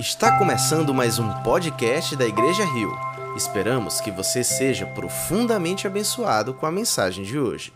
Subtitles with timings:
[0.00, 2.90] Está começando mais um podcast da Igreja Rio.
[3.36, 7.70] Esperamos que você seja profundamente abençoado com a mensagem de hoje.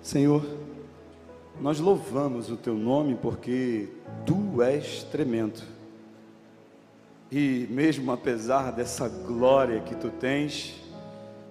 [0.00, 0.44] Senhor,
[1.60, 3.90] nós louvamos o teu nome porque
[4.26, 5.62] tu és tremendo.
[7.30, 10.82] E mesmo apesar dessa glória que tu tens,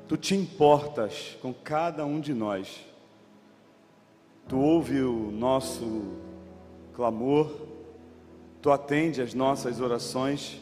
[0.09, 2.85] tu te importas com cada um de nós.
[4.49, 6.03] Tu ouve o nosso
[6.93, 7.70] clamor,
[8.61, 10.61] Tu atende as nossas orações.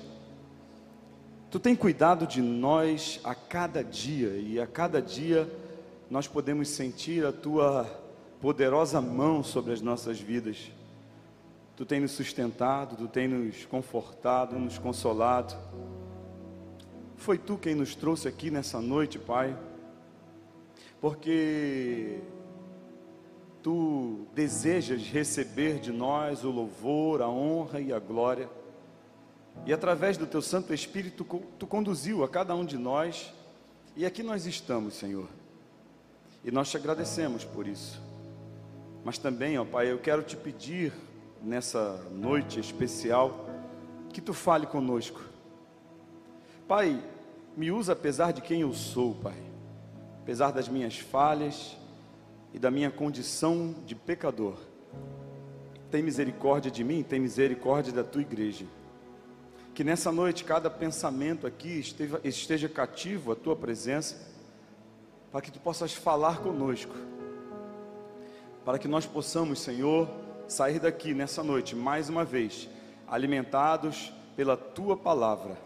[1.51, 5.49] Tu tem cuidado de nós a cada dia e a cada dia
[6.09, 7.85] nós podemos sentir a tua
[8.39, 10.71] poderosa mão sobre as nossas vidas.
[11.75, 15.55] Tu tem nos sustentado, tu tem nos confortado, nos consolado.
[17.17, 19.57] Foi tu quem nos trouxe aqui nessa noite, Pai,
[21.01, 22.19] porque
[23.61, 28.49] tu desejas receber de nós o louvor, a honra e a glória.
[29.65, 31.25] E através do teu Santo Espírito,
[31.57, 33.33] tu conduziu a cada um de nós,
[33.95, 35.27] e aqui nós estamos, Senhor.
[36.43, 38.01] E nós te agradecemos por isso.
[39.03, 40.93] Mas também, ó Pai, eu quero te pedir
[41.41, 43.47] nessa noite especial
[44.13, 45.21] que tu fale conosco.
[46.67, 47.01] Pai,
[47.57, 49.37] me usa apesar de quem eu sou, Pai.
[50.21, 51.75] Apesar das minhas falhas,
[52.53, 54.55] e da minha condição de pecador.
[55.91, 58.65] Tem misericórdia de mim, tem misericórdia da tua igreja.
[59.73, 64.27] Que nessa noite cada pensamento aqui esteja, esteja cativo à tua presença,
[65.31, 66.93] para que tu possas falar conosco,
[68.65, 70.09] para que nós possamos, Senhor,
[70.47, 72.67] sair daqui nessa noite mais uma vez,
[73.07, 75.57] alimentados pela tua palavra.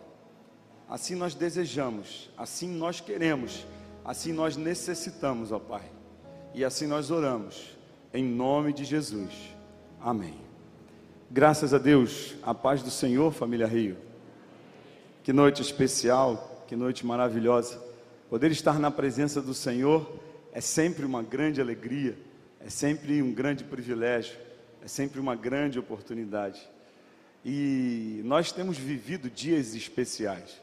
[0.89, 3.65] Assim nós desejamos, assim nós queremos,
[4.03, 5.89] assim nós necessitamos, ó Pai.
[6.53, 7.75] E assim nós oramos,
[8.13, 9.33] em nome de Jesus.
[9.99, 10.35] Amém.
[11.31, 13.97] Graças a Deus, a paz do Senhor, família Rio.
[15.23, 17.83] Que noite especial, que noite maravilhosa.
[18.29, 20.07] Poder estar na presença do Senhor
[20.51, 22.15] é sempre uma grande alegria,
[22.59, 24.37] é sempre um grande privilégio,
[24.83, 26.69] é sempre uma grande oportunidade.
[27.43, 30.61] E nós temos vivido dias especiais.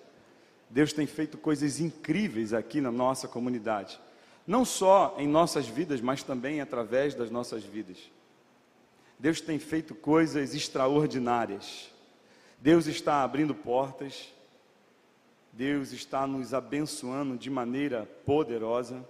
[0.70, 3.98] Deus tem feito coisas incríveis aqui na nossa comunidade
[4.46, 7.98] não só em nossas vidas, mas também através das nossas vidas.
[9.18, 11.90] Deus tem feito coisas extraordinárias.
[12.58, 14.32] Deus está abrindo portas.
[15.52, 19.04] Deus está nos abençoando de maneira poderosa.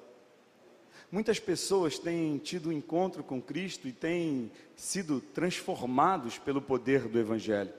[1.12, 7.18] Muitas pessoas têm tido um encontro com Cristo e têm sido transformados pelo poder do
[7.18, 7.72] Evangelho.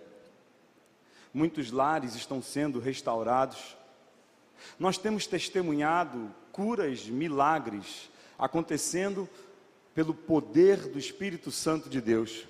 [1.34, 3.78] Muitos lares estão sendo restaurados.
[4.78, 9.30] Nós temos testemunhado curas, milagres acontecendo
[9.94, 12.48] pelo poder do Espírito Santo de Deus.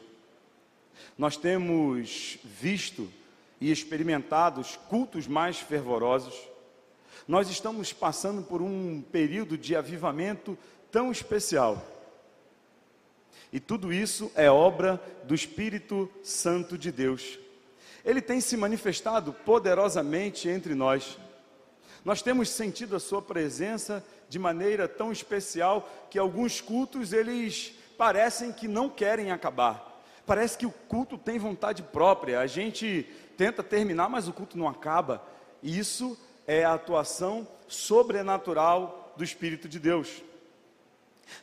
[1.18, 3.12] Nós temos visto
[3.60, 6.36] e experimentado os cultos mais fervorosos.
[7.28, 10.58] Nós estamos passando por um período de avivamento
[10.92, 11.86] tão especial.
[13.54, 17.38] E tudo isso é obra do Espírito Santo de Deus.
[18.04, 21.20] Ele tem se manifestado poderosamente entre nós.
[22.04, 28.52] Nós temos sentido a sua presença de maneira tão especial que alguns cultos eles parecem
[28.52, 30.02] que não querem acabar.
[30.26, 32.40] Parece que o culto tem vontade própria.
[32.40, 33.08] A gente
[33.38, 35.24] tenta terminar, mas o culto não acaba.
[35.62, 36.18] E isso
[36.48, 40.24] é a atuação sobrenatural do Espírito de Deus.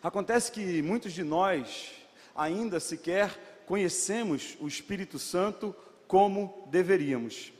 [0.02, 1.92] Acontece que muitos de nós
[2.34, 5.74] ainda sequer conhecemos o Espírito Santo
[6.06, 7.52] como deveríamos.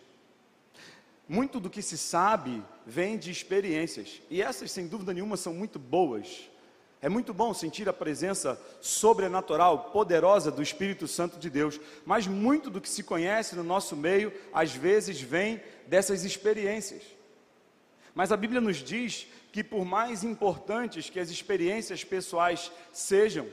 [1.29, 5.79] Muito do que se sabe vem de experiências, e essas, sem dúvida nenhuma, são muito
[5.79, 6.49] boas.
[7.03, 12.71] É muito bom sentir a presença sobrenatural, poderosa do Espírito Santo de Deus, mas muito
[12.71, 17.03] do que se conhece no nosso meio, às vezes, vem dessas experiências.
[18.15, 23.47] Mas a Bíblia nos diz que, por mais importantes que as experiências pessoais sejam,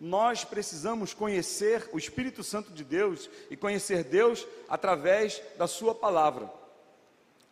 [0.00, 6.48] nós precisamos conhecer o Espírito Santo de Deus e conhecer Deus através da Sua palavra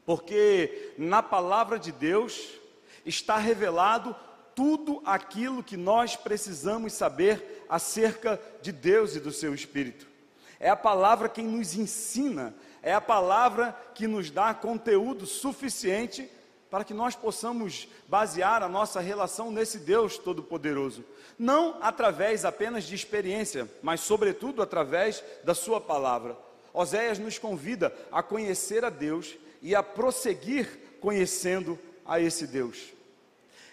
[0.05, 2.51] porque na palavra de Deus
[3.05, 4.15] está revelado
[4.55, 10.07] tudo aquilo que nós precisamos saber acerca de Deus e do seu Espírito.
[10.61, 16.31] É a palavra quem nos ensina, é a palavra que nos dá conteúdo suficiente
[16.71, 21.05] para que nós possamos basear a nossa relação nesse Deus Todo-Poderoso.
[21.39, 26.37] Não através apenas de experiência, mas, sobretudo, através da Sua palavra.
[26.73, 30.69] Oséias nos convida a conhecer a Deus e a prosseguir
[31.01, 32.93] conhecendo a esse Deus.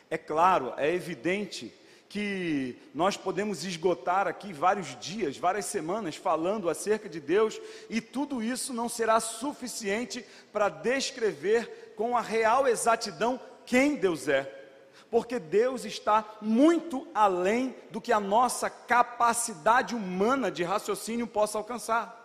[0.09, 1.71] É claro, é evidente
[2.07, 7.59] que nós podemos esgotar aqui vários dias, várias semanas falando acerca de Deus,
[7.89, 14.43] e tudo isso não será suficiente para descrever com a real exatidão quem Deus é.
[15.09, 22.17] Porque Deus está muito além do que a nossa capacidade humana de raciocínio possa alcançar.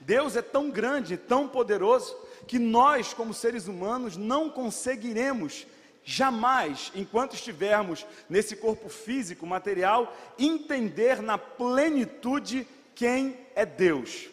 [0.00, 2.16] Deus é tão grande, tão poderoso,
[2.48, 5.66] que nós, como seres humanos, não conseguiremos
[6.02, 14.28] jamais, enquanto estivermos nesse corpo físico, material, entender na plenitude quem é Deus.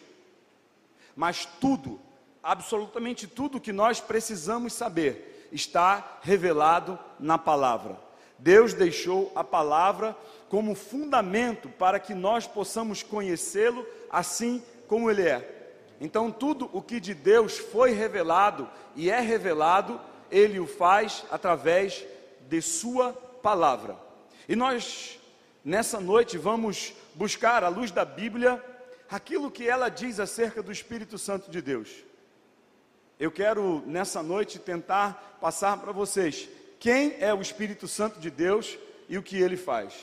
[1.14, 2.00] Mas tudo,
[2.42, 8.00] absolutamente tudo que nós precisamos saber, está revelado na palavra.
[8.38, 10.16] Deus deixou a palavra
[10.48, 15.55] como fundamento para que nós possamos conhecê-lo assim como ele é.
[16.00, 20.00] Então, tudo o que de Deus foi revelado e é revelado,
[20.30, 22.04] ele o faz através
[22.48, 23.12] de Sua
[23.42, 23.96] palavra.
[24.48, 25.18] E nós,
[25.64, 28.62] nessa noite, vamos buscar, à luz da Bíblia,
[29.10, 31.90] aquilo que ela diz acerca do Espírito Santo de Deus.
[33.18, 36.48] Eu quero, nessa noite, tentar passar para vocês
[36.78, 38.76] quem é o Espírito Santo de Deus
[39.08, 39.94] e o que ele faz.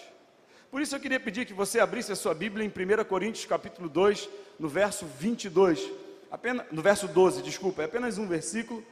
[0.73, 3.87] Por isso eu queria pedir que você abrisse a sua Bíblia em 1 Coríntios capítulo
[3.87, 4.27] 2,
[4.57, 5.87] no verso 22,
[6.31, 8.83] apenas, no verso 12, desculpa, é apenas um versículo,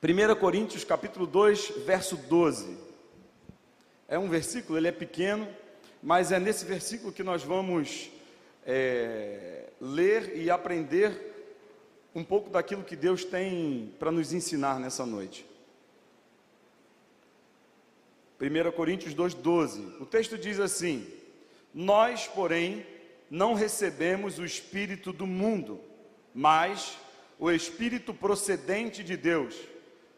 [0.00, 2.78] 1 Coríntios capítulo 2, verso 12.
[4.06, 5.48] É um versículo, ele é pequeno,
[6.00, 8.08] mas é nesse versículo que nós vamos
[8.64, 11.34] é, ler e aprender
[12.14, 15.44] um pouco daquilo que Deus tem para nos ensinar nessa noite.
[18.40, 20.00] 1 Coríntios 2,12.
[20.00, 21.06] O texto diz assim:
[21.72, 22.86] Nós, porém,
[23.30, 25.80] não recebemos o Espírito do mundo,
[26.34, 26.96] mas
[27.38, 29.56] o Espírito procedente de Deus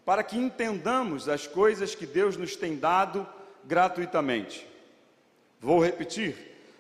[0.09, 3.29] para que entendamos as coisas que Deus nos tem dado
[3.67, 4.67] gratuitamente.
[5.61, 6.35] Vou repetir: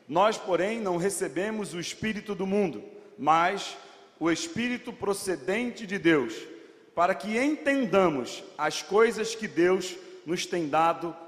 [0.09, 2.83] nós, porém, não recebemos o Espírito do mundo,
[3.19, 3.77] mas
[4.19, 6.35] o Espírito procedente de Deus,
[6.95, 9.95] para que entendamos as coisas que Deus
[10.25, 11.15] nos tem dado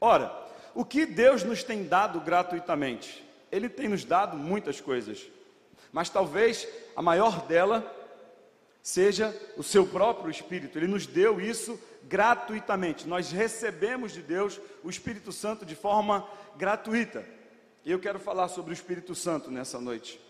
[0.00, 0.32] Ora,
[0.74, 3.24] o que Deus nos tem dado gratuitamente?
[3.50, 5.26] Ele tem nos dado muitas coisas,
[5.92, 7.84] mas talvez a maior dela
[8.82, 10.76] seja o seu próprio Espírito.
[10.76, 13.08] Ele nos deu isso gratuitamente.
[13.08, 16.26] Nós recebemos de Deus o Espírito Santo de forma
[16.56, 17.24] gratuita.
[17.84, 20.20] E eu quero falar sobre o Espírito Santo nessa noite.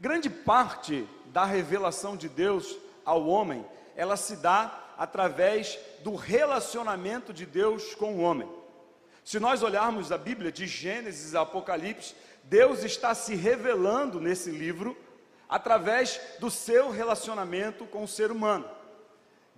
[0.00, 3.64] Grande parte da revelação de Deus ao homem,
[3.94, 8.50] ela se dá através do relacionamento de Deus com o homem.
[9.24, 14.96] Se nós olharmos a Bíblia de Gênesis a Apocalipse, Deus está se revelando nesse livro
[15.48, 18.68] através do seu relacionamento com o ser humano.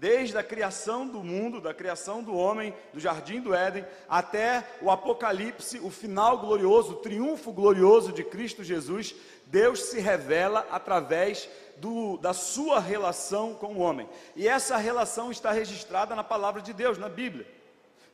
[0.00, 4.90] Desde a criação do mundo, da criação do homem, do jardim do Éden, até o
[4.90, 9.14] Apocalipse, o final glorioso, o triunfo glorioso de Cristo Jesus,
[9.44, 14.08] Deus se revela através do, da sua relação com o homem.
[14.34, 17.46] E essa relação está registrada na palavra de Deus, na Bíblia.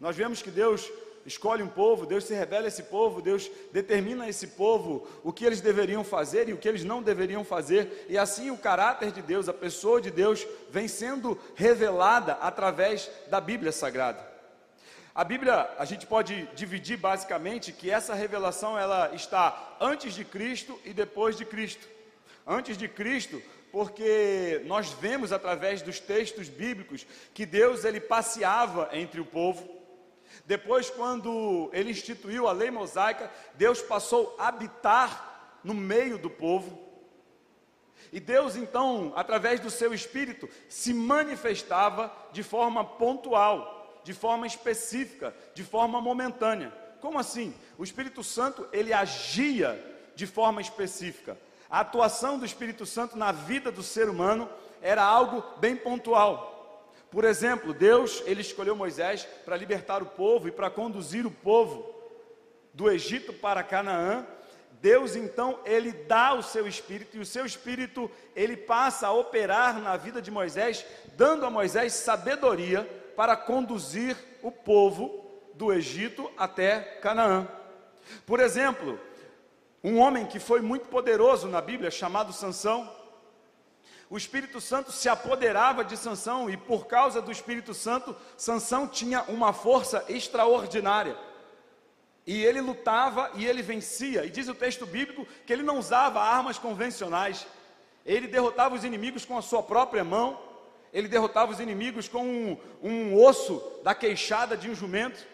[0.01, 0.91] Nós vemos que Deus
[1.27, 5.33] escolhe um povo, Deus se revela a esse povo, Deus determina a esse povo o
[5.33, 9.11] que eles deveriam fazer e o que eles não deveriam fazer, e assim o caráter
[9.11, 14.37] de Deus, a pessoa de Deus, vem sendo revelada através da Bíblia Sagrada.
[15.15, 20.79] A Bíblia, a gente pode dividir basicamente que essa revelação ela está antes de Cristo
[20.85, 21.89] e depois de Cristo.
[22.47, 23.43] Antes de Cristo,
[23.73, 29.76] porque nós vemos através dos textos bíblicos que Deus ele passeava entre o povo,
[30.45, 36.87] depois, quando ele instituiu a lei mosaica, Deus passou a habitar no meio do povo.
[38.13, 45.35] E Deus, então, através do seu espírito, se manifestava de forma pontual, de forma específica,
[45.55, 46.73] de forma momentânea.
[47.01, 47.55] Como assim?
[47.77, 49.79] O Espírito Santo, ele agia
[50.15, 51.37] de forma específica.
[51.69, 54.49] A atuação do Espírito Santo na vida do ser humano
[54.81, 56.56] era algo bem pontual.
[57.11, 61.95] Por exemplo, Deus, ele escolheu Moisés para libertar o povo e para conduzir o povo
[62.75, 64.27] do Egito para Canaã.
[64.81, 69.81] Deus então, ele dá o seu espírito e o seu espírito, ele passa a operar
[69.81, 70.85] na vida de Moisés,
[71.17, 72.85] dando a Moisés sabedoria
[73.17, 77.49] para conduzir o povo do Egito até Canaã.
[78.27, 79.01] Por exemplo,
[79.83, 82.93] um homem que foi muito poderoso na Bíblia, chamado Sansão,
[84.09, 89.23] o Espírito Santo se apoderava de Sansão e por causa do Espírito Santo, Sansão tinha
[89.23, 91.17] uma força extraordinária.
[92.25, 94.25] E ele lutava e ele vencia.
[94.25, 97.47] E diz o texto bíblico que ele não usava armas convencionais.
[98.05, 100.41] Ele derrotava os inimigos com a sua própria mão.
[100.93, 105.27] Ele derrotava os inimigos com um, um osso da queixada de um jumento.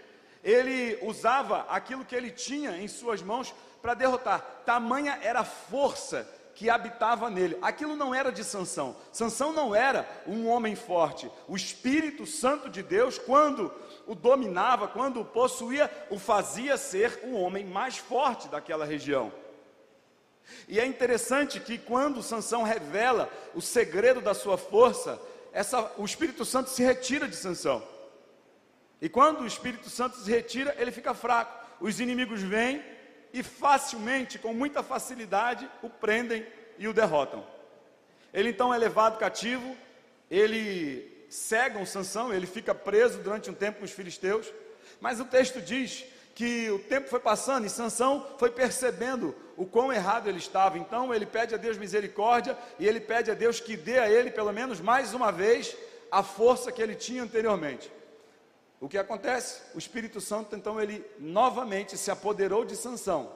[0.43, 4.41] ele usava aquilo que ele tinha em suas mãos para derrotar.
[4.65, 7.57] Tamanha era a força que habitava nele.
[7.63, 8.97] Aquilo não era de Sansão.
[9.13, 11.31] Sansão não era um homem forte.
[11.49, 13.73] O Espírito Santo de Deus, quando
[14.07, 19.33] o dominava, quando o possuía, o fazia ser o homem mais forte daquela região.
[20.69, 25.21] E é interessante que quando Sansão revela o segredo da sua força,
[25.53, 27.83] essa, o Espírito Santo se retira de Sansão.
[29.01, 31.61] E quando o Espírito Santo se retira, ele fica fraco.
[31.81, 32.83] Os inimigos vêm
[33.33, 36.47] e facilmente, com muita facilidade, o prendem
[36.79, 37.45] e o derrotam.
[38.33, 39.77] Ele então é levado cativo,
[40.31, 44.53] ele cegam Sansão, ele fica preso durante um tempo com os filisteus,
[45.01, 49.93] mas o texto diz que o tempo foi passando e Sansão foi percebendo o quão
[49.93, 50.79] errado ele estava.
[50.79, 54.31] Então ele pede a Deus misericórdia e ele pede a Deus que dê a ele
[54.31, 55.77] pelo menos mais uma vez
[56.11, 57.91] a força que ele tinha anteriormente.
[58.83, 59.63] O que acontece?
[59.77, 63.31] O Espírito Santo então ele novamente se apoderou de Sansão.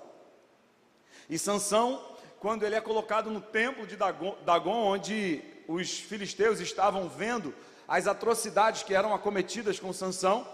[1.30, 2.04] E Sansão,
[2.40, 7.54] quando ele é colocado no templo de Dagon, onde os filisteus estavam vendo
[7.86, 10.44] as atrocidades que eram acometidas com Sansão,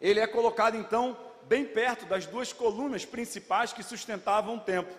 [0.00, 4.96] ele é colocado então bem perto das duas colunas principais que sustentavam o templo.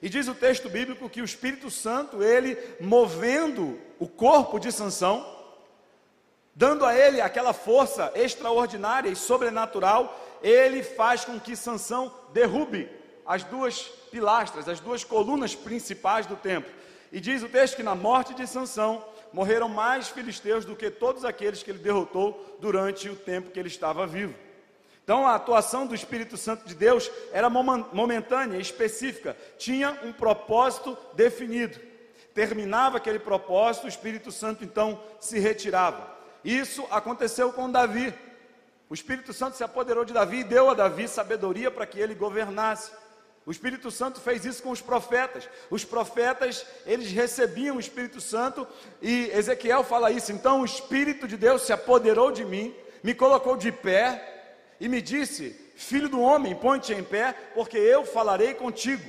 [0.00, 5.33] E diz o texto bíblico que o Espírito Santo, ele movendo o corpo de Sansão,
[6.54, 12.88] dando a ele aquela força extraordinária e sobrenatural, ele faz com que Sansão derrube
[13.26, 16.72] as duas pilastras, as duas colunas principais do templo.
[17.10, 21.24] E diz o texto que na morte de Sansão morreram mais filisteus do que todos
[21.24, 24.34] aqueles que ele derrotou durante o tempo que ele estava vivo.
[25.02, 31.78] Então a atuação do Espírito Santo de Deus era momentânea, específica, tinha um propósito definido.
[32.32, 36.13] Terminava aquele propósito, o Espírito Santo então se retirava.
[36.44, 38.12] Isso aconteceu com Davi.
[38.90, 42.14] O Espírito Santo se apoderou de Davi e deu a Davi sabedoria para que ele
[42.14, 42.92] governasse.
[43.46, 45.48] O Espírito Santo fez isso com os profetas.
[45.70, 48.66] Os profetas, eles recebiam o Espírito Santo
[49.00, 50.32] e Ezequiel fala isso.
[50.32, 54.44] Então o Espírito de Deus se apoderou de mim, me colocou de pé
[54.80, 59.04] e me disse: Filho do homem, ponte em pé, porque eu falarei contigo.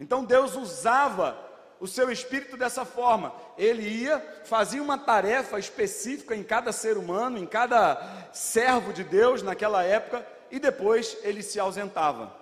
[0.00, 1.36] Então Deus usava
[1.82, 3.34] o seu espírito dessa forma.
[3.58, 9.42] Ele ia, fazia uma tarefa específica em cada ser humano, em cada servo de Deus
[9.42, 12.32] naquela época, e depois ele se ausentava.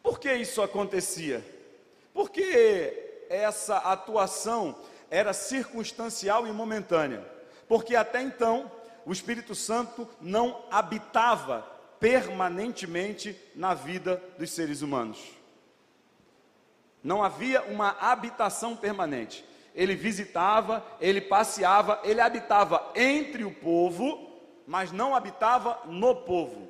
[0.00, 1.44] Por que isso acontecia?
[2.14, 4.76] Porque essa atuação
[5.10, 7.26] era circunstancial e momentânea.
[7.66, 8.70] Porque até então
[9.04, 11.66] o Espírito Santo não habitava
[11.98, 15.35] permanentemente na vida dos seres humanos.
[17.06, 19.44] Não havia uma habitação permanente.
[19.74, 24.30] Ele visitava, ele passeava, ele habitava entre o povo,
[24.66, 26.68] mas não habitava no povo.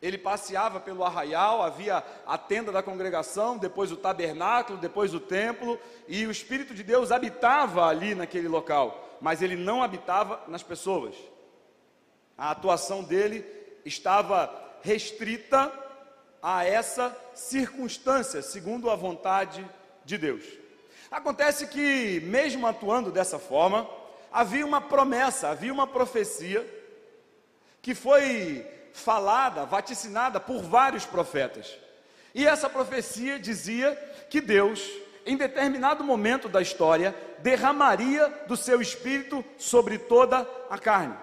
[0.00, 5.78] Ele passeava pelo arraial, havia a tenda da congregação, depois o tabernáculo, depois o templo,
[6.08, 11.14] e o Espírito de Deus habitava ali naquele local mas ele não habitava nas pessoas.
[12.36, 13.46] A atuação dele
[13.84, 15.72] estava restrita
[16.42, 19.64] a essa circunstância, segundo a vontade
[20.04, 20.44] de Deus.
[21.10, 23.88] Acontece que, mesmo atuando dessa forma,
[24.32, 26.66] havia uma promessa, havia uma profecia
[27.80, 31.78] que foi falada, vaticinada por vários profetas.
[32.34, 33.94] E essa profecia dizia
[34.28, 34.80] que Deus
[35.24, 41.16] em determinado momento da história, derramaria do seu espírito sobre toda a carne.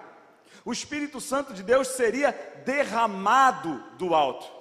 [0.64, 2.32] O Espírito Santo de Deus seria
[2.64, 4.59] derramado do alto.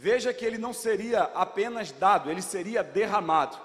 [0.00, 3.58] Veja que ele não seria apenas dado, ele seria derramado.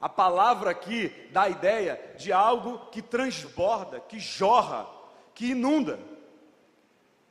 [0.00, 4.88] A palavra aqui dá a ideia de algo que transborda, que jorra,
[5.32, 6.00] que inunda.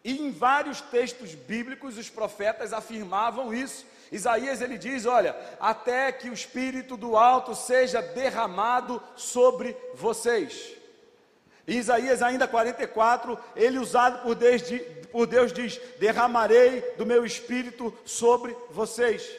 [0.02, 3.86] E em vários textos bíblicos os profetas afirmavam isso.
[4.10, 10.81] Isaías ele diz: Olha, até que o Espírito do alto seja derramado sobre vocês.
[11.78, 14.62] Isaías ainda 44, ele usado por Deus,
[15.12, 19.30] por Deus diz: Derramarei do meu espírito sobre vocês.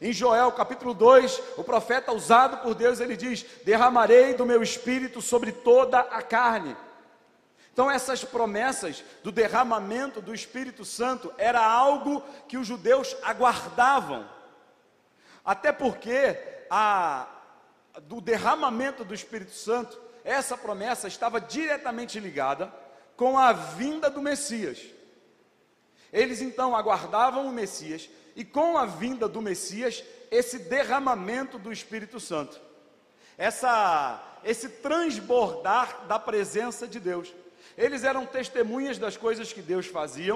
[0.00, 5.20] Em Joel capítulo 2, o profeta usado por Deus, ele diz: Derramarei do meu espírito
[5.20, 6.76] sobre toda a carne.
[7.72, 14.28] Então, essas promessas do derramamento do Espírito Santo era algo que os judeus aguardavam,
[15.42, 17.26] até porque a,
[18.02, 22.72] do derramamento do Espírito Santo, essa promessa estava diretamente ligada
[23.16, 24.80] com a vinda do Messias.
[26.12, 32.18] Eles então aguardavam o Messias, e com a vinda do Messias, esse derramamento do Espírito
[32.18, 32.60] Santo,
[33.36, 37.32] essa, esse transbordar da presença de Deus.
[37.76, 40.34] Eles eram testemunhas das coisas que Deus fazia.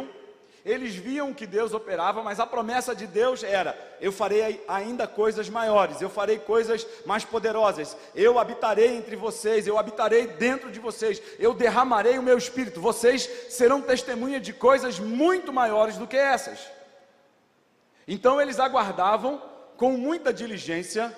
[0.66, 5.48] Eles viam que Deus operava, mas a promessa de Deus era: eu farei ainda coisas
[5.48, 11.22] maiores, eu farei coisas mais poderosas, eu habitarei entre vocês, eu habitarei dentro de vocês,
[11.38, 16.58] eu derramarei o meu espírito, vocês serão testemunha de coisas muito maiores do que essas.
[18.08, 19.40] Então eles aguardavam
[19.76, 21.16] com muita diligência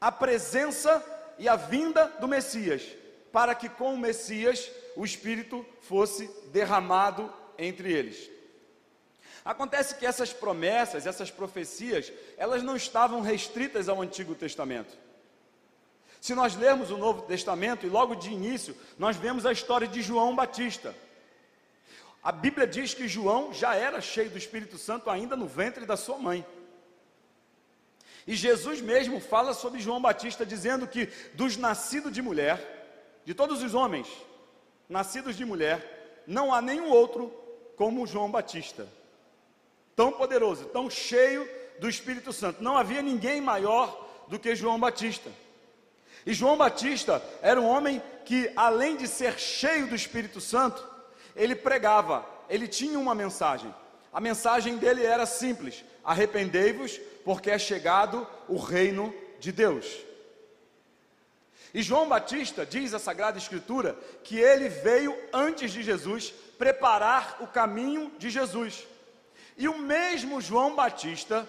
[0.00, 1.04] a presença
[1.36, 2.84] e a vinda do Messias,
[3.32, 7.28] para que com o Messias o Espírito fosse derramado
[7.58, 8.30] entre eles.
[9.44, 14.96] Acontece que essas promessas, essas profecias, elas não estavam restritas ao Antigo Testamento.
[16.20, 20.00] Se nós lermos o Novo Testamento, e logo de início, nós vemos a história de
[20.00, 20.94] João Batista.
[22.22, 25.96] A Bíblia diz que João já era cheio do Espírito Santo ainda no ventre da
[25.96, 26.46] sua mãe.
[28.24, 33.60] E Jesus mesmo fala sobre João Batista, dizendo que dos nascidos de mulher, de todos
[33.60, 34.06] os homens
[34.88, 37.28] nascidos de mulher, não há nenhum outro
[37.74, 38.86] como João Batista.
[39.94, 42.62] Tão poderoso, tão cheio do Espírito Santo.
[42.62, 45.30] Não havia ninguém maior do que João Batista.
[46.24, 50.86] E João Batista era um homem que, além de ser cheio do Espírito Santo,
[51.34, 53.74] ele pregava, ele tinha uma mensagem.
[54.12, 59.86] A mensagem dele era simples: arrependei-vos, porque é chegado o reino de Deus.
[61.74, 67.46] E João Batista diz a Sagrada Escritura que ele veio antes de Jesus preparar o
[67.46, 68.86] caminho de Jesus.
[69.62, 71.48] E o mesmo João Batista,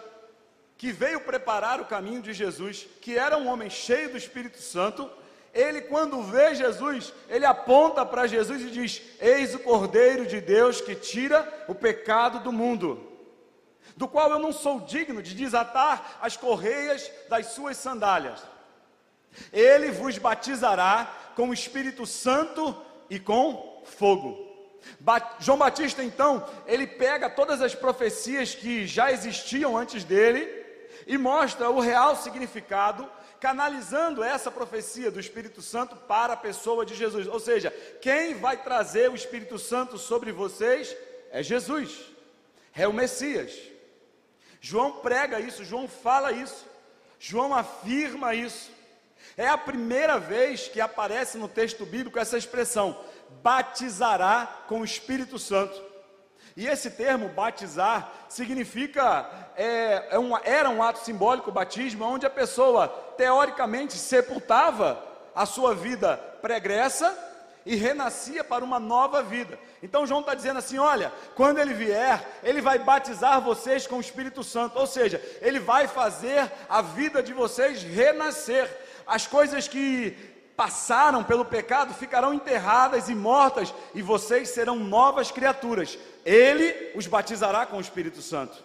[0.77, 5.09] que veio preparar o caminho de Jesus, que era um homem cheio do Espírito Santo,
[5.51, 10.79] ele, quando vê Jesus, ele aponta para Jesus e diz: Eis o Cordeiro de Deus
[10.79, 13.03] que tira o pecado do mundo,
[13.97, 18.43] do qual eu não sou digno de desatar as correias das suas sandálias.
[19.51, 22.79] Ele vos batizará com o Espírito Santo
[23.09, 24.42] e com fogo.
[25.39, 30.63] João Batista, então, ele pega todas as profecias que já existiam antes dele
[31.05, 36.95] e mostra o real significado, canalizando essa profecia do Espírito Santo para a pessoa de
[36.95, 37.27] Jesus.
[37.27, 40.95] Ou seja, quem vai trazer o Espírito Santo sobre vocês
[41.31, 41.99] é Jesus,
[42.73, 43.53] é o Messias.
[44.61, 46.65] João prega isso, João fala isso,
[47.19, 48.71] João afirma isso.
[49.35, 52.97] É a primeira vez que aparece no texto bíblico essa expressão:
[53.41, 55.81] batizará com o Espírito Santo.
[56.55, 62.25] E esse termo batizar significa, é, é um, era um ato simbólico, o batismo, onde
[62.25, 67.17] a pessoa teoricamente sepultava a sua vida pregressa
[67.65, 69.57] e renascia para uma nova vida.
[69.81, 74.01] Então João está dizendo assim: olha, quando ele vier, ele vai batizar vocês com o
[74.01, 78.69] Espírito Santo, ou seja, ele vai fazer a vida de vocês renascer
[79.07, 85.97] as coisas que passaram pelo pecado ficarão enterradas e mortas, e vocês serão novas criaturas.
[86.25, 88.63] Ele os batizará com o Espírito Santo.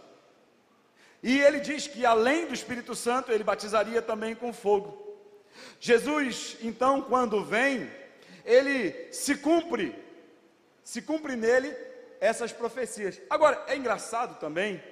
[1.23, 5.17] E ele diz que além do Espírito Santo, ele batizaria também com fogo.
[5.81, 7.91] Jesus, então, quando vem,
[8.45, 9.95] ele se cumpre,
[10.85, 11.75] se cumpre nele
[12.21, 13.21] essas profecias.
[13.29, 14.83] Agora, é engraçado também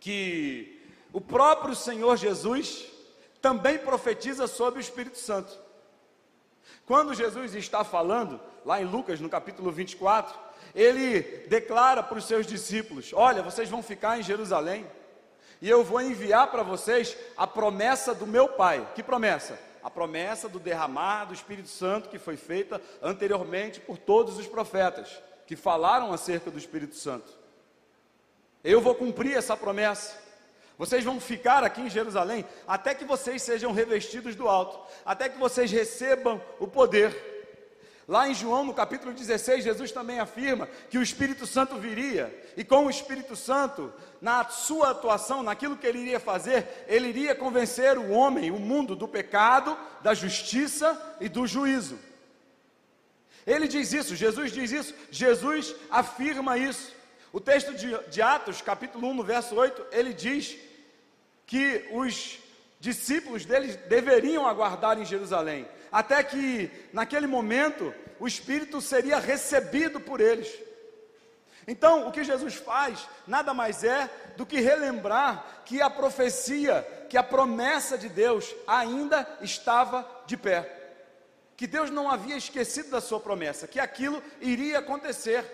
[0.00, 0.80] que
[1.12, 2.86] o próprio Senhor Jesus,
[3.40, 5.67] também profetiza sobre o Espírito Santo.
[6.88, 10.34] Quando Jesus está falando, lá em Lucas, no capítulo 24,
[10.74, 14.86] ele declara para os seus discípulos: Olha, vocês vão ficar em Jerusalém,
[15.60, 18.88] e eu vou enviar para vocês a promessa do meu Pai.
[18.94, 19.60] Que promessa?
[19.82, 25.22] A promessa do derramar do Espírito Santo que foi feita anteriormente por todos os profetas
[25.46, 27.30] que falaram acerca do Espírito Santo.
[28.64, 30.27] Eu vou cumprir essa promessa.
[30.78, 35.36] Vocês vão ficar aqui em Jerusalém até que vocês sejam revestidos do alto, até que
[35.36, 37.36] vocês recebam o poder.
[38.06, 42.64] Lá em João, no capítulo 16, Jesus também afirma que o Espírito Santo viria, e
[42.64, 47.98] com o Espírito Santo, na sua atuação, naquilo que ele iria fazer, ele iria convencer
[47.98, 51.98] o homem, o mundo, do pecado, da justiça e do juízo.
[53.46, 56.96] Ele diz isso, Jesus diz isso, Jesus afirma isso.
[57.30, 60.56] O texto de, de Atos, capítulo 1, no verso 8, ele diz
[61.48, 62.38] que os
[62.78, 70.20] discípulos deles deveriam aguardar em Jerusalém, até que naquele momento o Espírito seria recebido por
[70.20, 70.46] eles.
[71.66, 77.16] Então, o que Jesus faz nada mais é do que relembrar que a profecia, que
[77.16, 80.70] a promessa de Deus ainda estava de pé.
[81.56, 85.44] Que Deus não havia esquecido da sua promessa, que aquilo iria acontecer.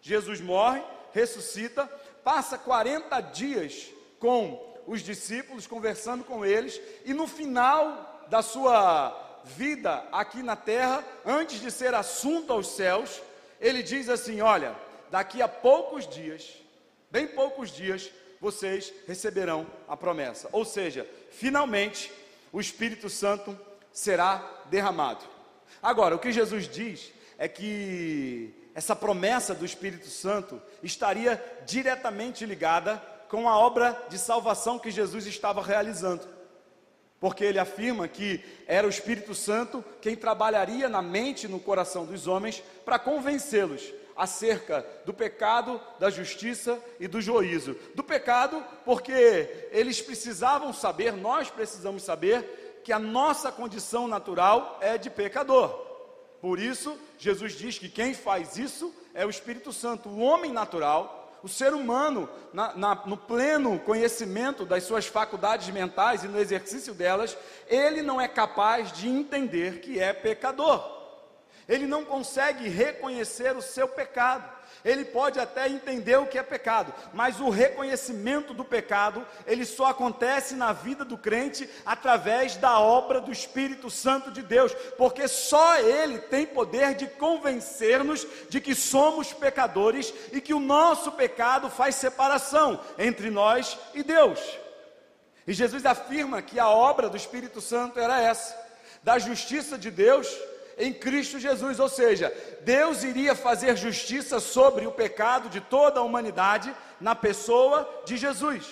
[0.00, 1.86] Jesus morre, ressuscita,
[2.22, 10.04] passa 40 dias com os discípulos, conversando com eles, e no final da sua vida
[10.10, 13.22] aqui na terra, antes de ser assunto aos céus,
[13.60, 14.74] ele diz assim: Olha,
[15.08, 16.56] daqui a poucos dias,
[17.08, 20.48] bem poucos dias, vocês receberão a promessa.
[20.50, 22.12] Ou seja, finalmente
[22.52, 23.56] o Espírito Santo
[23.92, 25.24] será derramado.
[25.80, 33.00] Agora, o que Jesus diz é que essa promessa do Espírito Santo estaria diretamente ligada
[33.30, 36.26] com a obra de salvação que Jesus estava realizando.
[37.20, 42.04] Porque ele afirma que era o Espírito Santo quem trabalharia na mente e no coração
[42.04, 47.76] dos homens para convencê-los acerca do pecado, da justiça e do juízo.
[47.94, 54.98] Do pecado, porque eles precisavam saber, nós precisamos saber, que a nossa condição natural é
[54.98, 55.68] de pecador.
[56.40, 60.08] Por isso, Jesus diz que quem faz isso é o Espírito Santo.
[60.08, 66.24] O homem natural, o ser humano, na, na, no pleno conhecimento das suas faculdades mentais
[66.24, 67.36] e no exercício delas,
[67.68, 71.00] ele não é capaz de entender que é pecador
[71.70, 74.59] ele não consegue reconhecer o seu pecado.
[74.84, 79.86] Ele pode até entender o que é pecado, mas o reconhecimento do pecado, ele só
[79.86, 85.78] acontece na vida do crente através da obra do Espírito Santo de Deus, porque só
[85.78, 91.94] ele tem poder de convencer-nos de que somos pecadores e que o nosso pecado faz
[91.94, 94.40] separação entre nós e Deus.
[95.46, 98.56] E Jesus afirma que a obra do Espírito Santo era essa,
[99.02, 100.28] da justiça de Deus
[100.80, 106.02] em Cristo Jesus, ou seja, Deus iria fazer justiça sobre o pecado de toda a
[106.02, 108.66] humanidade na pessoa de Jesus.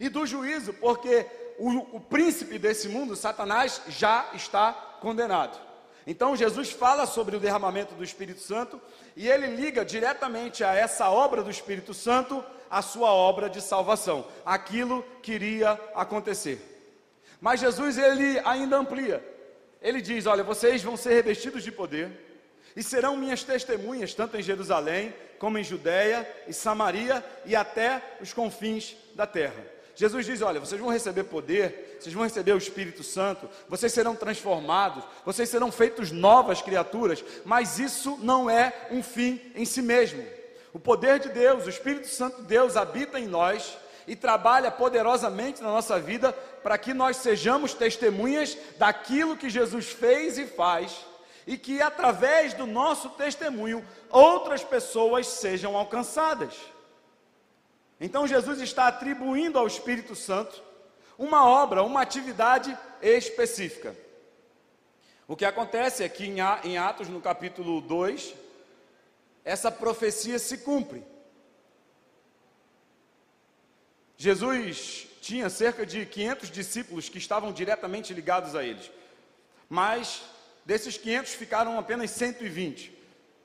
[0.00, 1.26] E do juízo, porque
[1.58, 5.60] o, o príncipe desse mundo, Satanás, já está condenado.
[6.06, 8.80] Então Jesus fala sobre o derramamento do Espírito Santo
[9.14, 14.26] e ele liga diretamente a essa obra do Espírito Santo a sua obra de salvação,
[14.46, 16.70] aquilo que iria acontecer.
[17.38, 19.31] Mas Jesus ele ainda amplia
[19.82, 22.10] ele diz: Olha, vocês vão ser revestidos de poder
[22.74, 28.32] e serão minhas testemunhas, tanto em Jerusalém, como em Judéia e Samaria e até os
[28.32, 29.66] confins da terra.
[29.94, 34.14] Jesus diz: Olha, vocês vão receber poder, vocês vão receber o Espírito Santo, vocês serão
[34.14, 40.24] transformados, vocês serão feitos novas criaturas, mas isso não é um fim em si mesmo.
[40.72, 45.62] O poder de Deus, o Espírito Santo de Deus habita em nós e trabalha poderosamente
[45.62, 51.04] na nossa vida para que nós sejamos testemunhas daquilo que Jesus fez e faz
[51.46, 56.54] e que através do nosso testemunho outras pessoas sejam alcançadas.
[58.00, 60.62] Então Jesus está atribuindo ao Espírito Santo
[61.18, 63.96] uma obra, uma atividade específica.
[65.28, 66.26] O que acontece é que
[66.64, 68.34] em Atos, no capítulo 2,
[69.44, 71.02] essa profecia se cumpre.
[74.22, 78.88] Jesus tinha cerca de 500 discípulos que estavam diretamente ligados a eles,
[79.68, 80.22] mas
[80.64, 82.96] desses 500 ficaram apenas 120.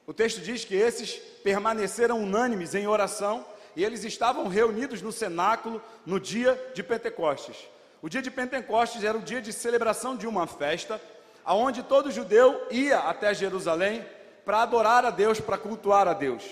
[0.06, 3.44] O texto diz que esses permaneceram unânimes em oração
[3.76, 7.58] e eles estavam reunidos no cenáculo no dia de Pentecostes.
[8.00, 11.02] O dia de Pentecostes era o dia de celebração de uma festa,
[11.44, 14.06] aonde todo judeu ia até Jerusalém
[14.46, 16.44] para adorar a Deus, para cultuar a Deus.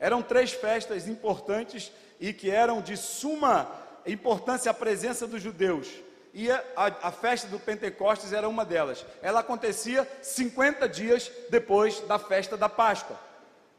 [0.00, 3.70] Eram três festas importantes e que eram de suma
[4.06, 5.88] importância a presença dos judeus.
[6.32, 9.04] E a, a, festa do Pentecostes era uma delas.
[9.22, 13.18] Ela acontecia 50 dias depois da festa da Páscoa.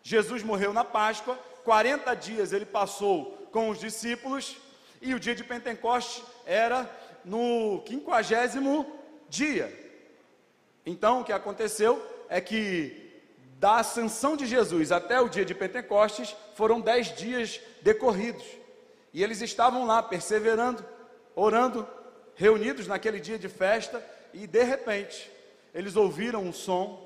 [0.01, 4.57] Jesus morreu na Páscoa, 40 dias ele passou com os discípulos,
[5.01, 6.89] e o dia de Pentecostes era
[7.23, 8.99] no quinquagésimo
[9.29, 9.71] dia.
[10.85, 12.98] Então o que aconteceu é que
[13.59, 18.45] da ascensão de Jesus até o dia de Pentecostes foram dez dias decorridos.
[19.13, 20.83] E eles estavam lá perseverando,
[21.35, 21.85] orando,
[22.35, 24.01] reunidos naquele dia de festa,
[24.33, 25.29] e de repente
[25.73, 27.05] eles ouviram um som.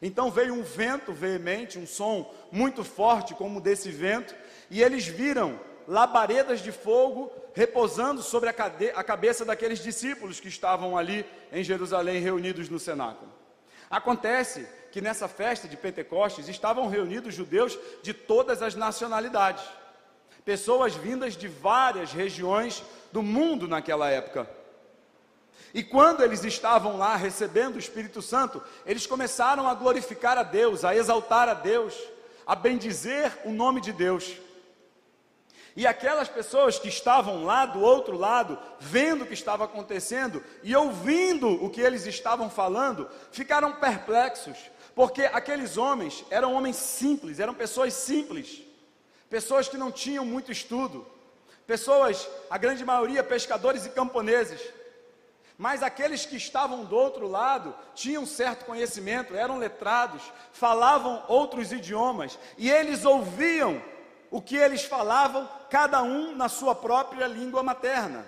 [0.00, 4.36] Então veio um vento veemente, um som muito forte, como desse vento,
[4.70, 8.54] e eles viram labaredas de fogo repousando sobre a,
[8.94, 13.32] a cabeça daqueles discípulos que estavam ali em Jerusalém reunidos no cenáculo.
[13.90, 19.64] Acontece que nessa festa de Pentecostes estavam reunidos judeus de todas as nacionalidades
[20.44, 24.48] pessoas vindas de várias regiões do mundo naquela época.
[25.74, 30.84] E quando eles estavam lá recebendo o Espírito Santo, eles começaram a glorificar a Deus,
[30.84, 31.96] a exaltar a Deus,
[32.46, 34.36] a bendizer o nome de Deus.
[35.74, 40.76] E aquelas pessoas que estavam lá do outro lado, vendo o que estava acontecendo e
[40.76, 44.58] ouvindo o que eles estavam falando, ficaram perplexos,
[44.94, 48.62] porque aqueles homens eram homens simples, eram pessoas simples
[49.32, 51.06] pessoas que não tinham muito estudo,
[51.66, 54.60] pessoas, a grande maioria, pescadores e camponeses.
[55.56, 62.38] Mas aqueles que estavam do outro lado tinham certo conhecimento, eram letrados, falavam outros idiomas
[62.58, 63.82] e eles ouviam
[64.30, 68.26] o que eles falavam, cada um na sua própria língua materna.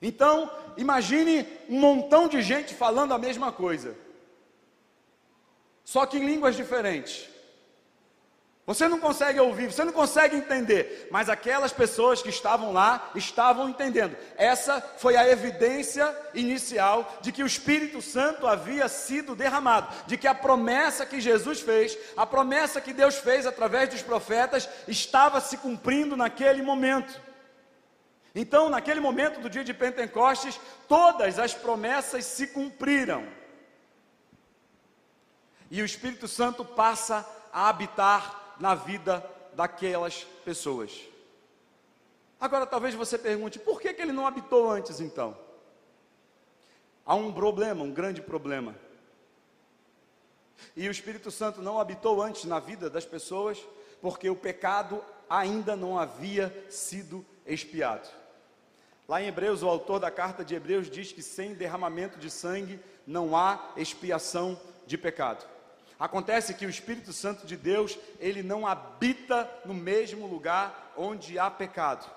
[0.00, 3.96] Então, imagine um montão de gente falando a mesma coisa,
[5.92, 7.28] só que em línguas diferentes.
[8.64, 13.68] Você não consegue ouvir, você não consegue entender, mas aquelas pessoas que estavam lá estavam
[13.68, 14.16] entendendo.
[14.38, 20.26] Essa foi a evidência inicial de que o Espírito Santo havia sido derramado, de que
[20.26, 25.58] a promessa que Jesus fez, a promessa que Deus fez através dos profetas, estava se
[25.58, 27.20] cumprindo naquele momento.
[28.34, 33.41] Então, naquele momento do dia de Pentecostes, todas as promessas se cumpriram.
[35.72, 41.00] E o Espírito Santo passa a habitar na vida daquelas pessoas.
[42.38, 45.34] Agora, talvez você pergunte: por que, que ele não habitou antes então?
[47.06, 48.76] Há um problema, um grande problema.
[50.76, 53.58] E o Espírito Santo não habitou antes na vida das pessoas,
[54.02, 58.10] porque o pecado ainda não havia sido expiado.
[59.08, 62.78] Lá em Hebreus, o autor da carta de Hebreus diz que sem derramamento de sangue
[63.06, 65.50] não há expiação de pecado.
[65.98, 71.50] Acontece que o Espírito Santo de Deus, ele não habita no mesmo lugar onde há
[71.50, 72.10] pecado.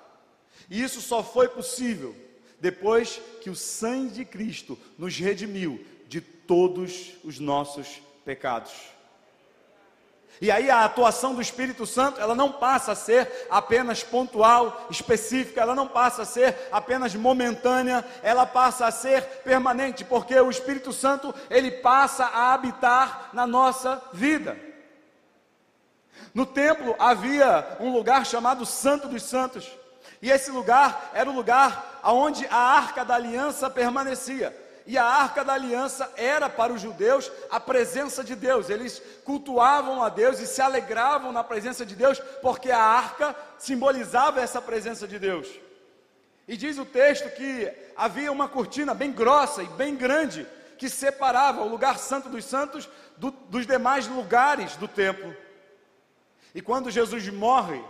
[0.70, 2.16] E isso só foi possível
[2.60, 8.95] depois que o sangue de Cristo nos redimiu de todos os nossos pecados.
[10.42, 15.62] E aí a atuação do Espírito Santo, ela não passa a ser apenas pontual, específica,
[15.62, 20.92] ela não passa a ser apenas momentânea, ela passa a ser permanente, porque o Espírito
[20.92, 24.58] Santo, ele passa a habitar na nossa vida.
[26.34, 29.72] No templo havia um lugar chamado Santo dos Santos,
[30.22, 35.44] e esse lugar era o lugar onde a arca da aliança permanecia e a arca
[35.44, 38.70] da aliança era para os judeus a presença de Deus.
[38.70, 44.42] Eles cultuavam a Deus e se alegravam na presença de Deus, porque a arca simbolizava
[44.42, 45.48] essa presença de Deus.
[46.48, 50.46] E diz o texto que havia uma cortina bem grossa e bem grande
[50.78, 55.36] que separava o lugar santo dos santos do, dos demais lugares do templo.
[56.54, 57.84] E quando Jesus morre,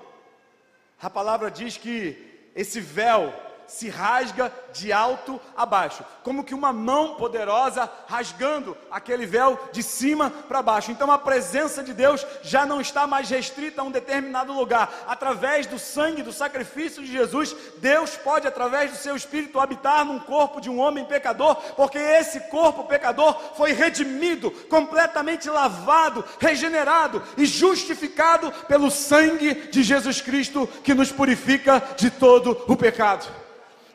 [1.02, 3.34] a palavra diz que esse véu
[3.67, 9.82] se rasga de alto a baixo, como que uma mão poderosa rasgando aquele véu de
[9.82, 10.91] cima para baixo.
[10.91, 14.91] Então a presença de Deus já não está mais restrita a um determinado lugar.
[15.08, 20.19] Através do sangue, do sacrifício de Jesus, Deus pode, através do seu espírito, habitar num
[20.19, 27.45] corpo de um homem pecador, porque esse corpo pecador foi redimido, completamente lavado, regenerado e
[27.45, 33.45] justificado pelo sangue de Jesus Cristo que nos purifica de todo o pecado.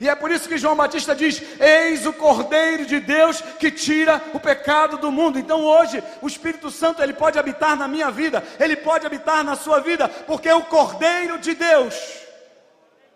[0.01, 4.21] E é por isso que João Batista diz: Eis o Cordeiro de Deus que tira
[4.33, 5.39] o pecado do mundo.
[5.39, 9.55] Então hoje o Espírito Santo ele pode habitar na minha vida, ele pode habitar na
[9.55, 11.95] sua vida, porque o Cordeiro de Deus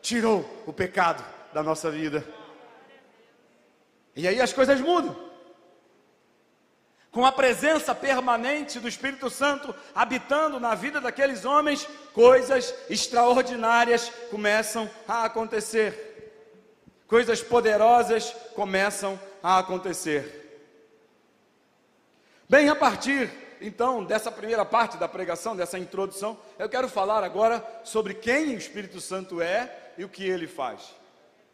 [0.02, 2.22] tirou o pecado da nossa vida.
[4.14, 5.24] E aí as coisas mudam.
[7.10, 14.90] Com a presença permanente do Espírito Santo habitando na vida daqueles homens, coisas extraordinárias começam
[15.08, 16.03] a acontecer
[17.06, 20.42] coisas poderosas começam a acontecer.
[22.48, 27.64] Bem, a partir então dessa primeira parte da pregação, dessa introdução, eu quero falar agora
[27.82, 30.94] sobre quem o Espírito Santo é e o que ele faz.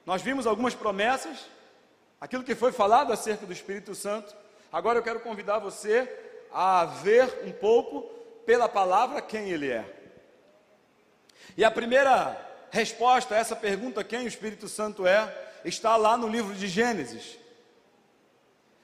[0.04, 1.46] Nós vimos algumas promessas,
[2.20, 4.34] aquilo que foi falado acerca do Espírito Santo.
[4.72, 6.08] Agora eu quero convidar você
[6.52, 8.02] a ver um pouco
[8.44, 9.84] pela palavra quem ele é.
[11.56, 15.33] E a primeira resposta a essa pergunta, quem o Espírito Santo é,
[15.64, 17.38] está lá no livro de Gênesis.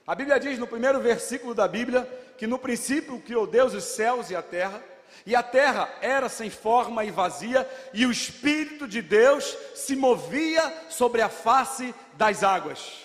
[0.06, 4.30] A Bíblia diz no primeiro versículo da Bíblia que no princípio criou Deus os céus
[4.30, 4.82] e a terra,
[5.24, 10.84] e a terra era sem forma e vazia, e o Espírito de Deus se movia
[10.88, 13.04] sobre a face das águas.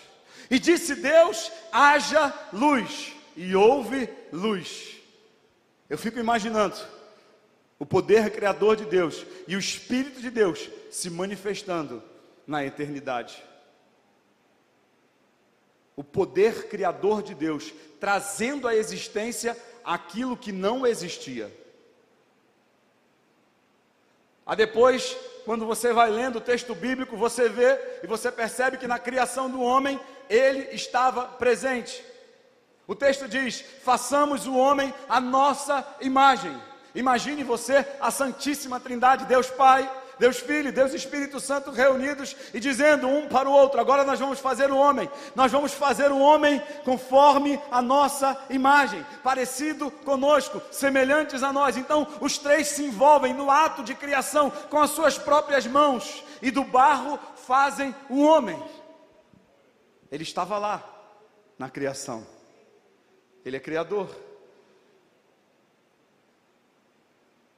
[0.50, 4.98] E disse Deus: haja luz, e houve luz.
[5.90, 6.76] Eu fico imaginando
[7.82, 12.04] o poder criador de Deus e o Espírito de Deus se manifestando
[12.46, 13.44] na eternidade.
[15.96, 21.52] O poder criador de Deus trazendo à existência aquilo que não existia.
[24.46, 28.86] A depois, quando você vai lendo o texto bíblico, você vê e você percebe que
[28.86, 32.06] na criação do homem ele estava presente.
[32.88, 36.70] O texto diz: façamos o homem a nossa imagem.
[36.94, 39.90] Imagine você a Santíssima Trindade, Deus Pai,
[40.22, 44.40] Deus Filho, Deus Espírito Santo reunidos e dizendo um para o outro: agora nós vamos
[44.40, 51.42] fazer o homem, nós vamos fazer o homem conforme a nossa imagem, parecido conosco, semelhantes
[51.42, 51.76] a nós.
[51.76, 56.52] Então, os três se envolvem no ato de criação com as suas próprias mãos e
[56.52, 58.62] do barro fazem o homem.
[60.12, 60.84] Ele estava lá
[61.58, 62.28] na criação,
[63.44, 64.31] ele é criador.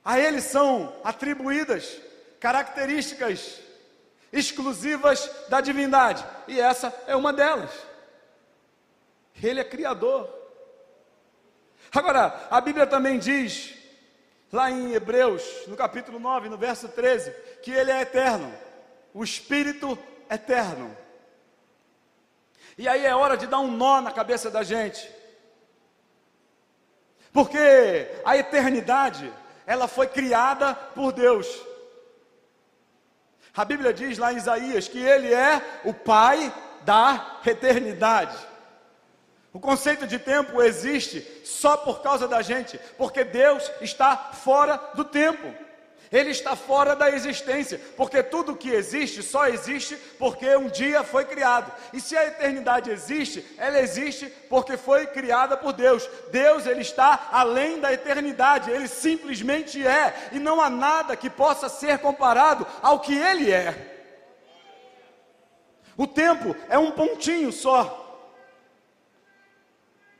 [0.03, 1.97] A ele são atribuídas
[2.39, 3.61] características
[4.31, 7.71] exclusivas da divindade, e essa é uma delas.
[9.41, 10.27] Ele é criador.
[11.93, 13.75] Agora, a Bíblia também diz,
[14.51, 18.51] lá em Hebreus, no capítulo 9, no verso 13, que ele é eterno,
[19.13, 19.97] o Espírito
[20.29, 20.97] eterno.
[22.77, 25.09] E aí é hora de dar um nó na cabeça da gente,
[27.31, 29.31] porque a eternidade
[29.65, 31.47] ela foi criada por Deus.
[33.55, 38.35] A Bíblia diz lá em Isaías que ele é o pai da eternidade.
[39.53, 45.05] O conceito de tempo existe só por causa da gente, porque Deus está fora do
[45.05, 45.53] tempo
[46.13, 51.25] ele está fora da existência, porque tudo que existe só existe porque um dia foi
[51.25, 51.71] criado.
[51.91, 56.07] E se a eternidade existe, ela existe porque foi criada por Deus.
[56.31, 61.67] Deus, ele está além da eternidade, ele simplesmente é, e não há nada que possa
[61.67, 63.73] ser comparado ao que ele é.
[65.97, 67.99] O tempo é um pontinho só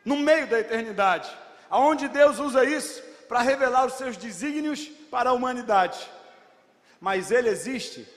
[0.03, 1.29] no meio da eternidade,
[1.69, 6.09] aonde Deus usa isso para revelar os seus desígnios para a humanidade.
[6.99, 8.07] Mas ele existe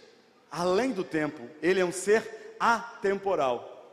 [0.50, 3.86] além do tempo, ele é um ser atemporal.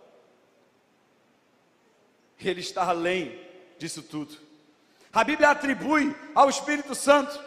[2.39, 3.45] Ele está além
[3.77, 4.37] disso tudo.
[5.11, 7.37] A Bíblia atribui ao Espírito Santo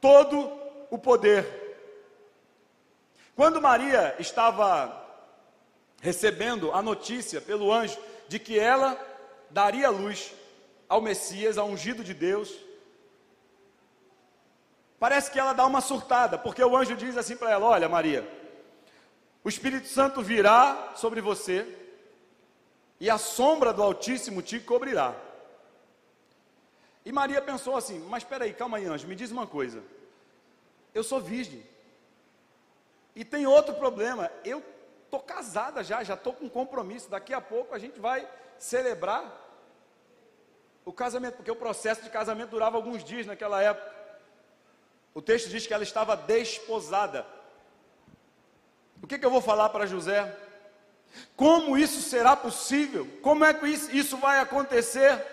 [0.00, 0.50] todo
[0.90, 1.46] o poder.
[3.36, 5.06] Quando Maria estava
[6.00, 8.98] recebendo a notícia pelo anjo de que ela
[9.50, 10.34] daria luz
[10.88, 12.66] ao Messias, ao ungido de Deus,
[14.98, 18.28] parece que ela dá uma surtada, porque o anjo diz assim para ela: Olha, Maria,
[19.42, 21.76] o Espírito Santo virá sobre você
[23.00, 25.14] e a sombra do Altíssimo te cobrirá.
[27.04, 29.82] E Maria pensou assim: Mas espera aí, calma aí, anjo, me diz uma coisa.
[30.94, 31.64] Eu sou virgem.
[33.14, 34.30] E tem outro problema.
[34.44, 34.62] Eu
[35.04, 37.08] estou casada já, já estou com compromisso.
[37.08, 39.46] Daqui a pouco a gente vai celebrar
[40.84, 43.97] o casamento, porque o processo de casamento durava alguns dias naquela época.
[45.18, 47.26] O texto diz que ela estava desposada.
[49.02, 50.32] O que, que eu vou falar para José?
[51.34, 53.04] Como isso será possível?
[53.20, 55.26] Como é que isso, vai acontecer?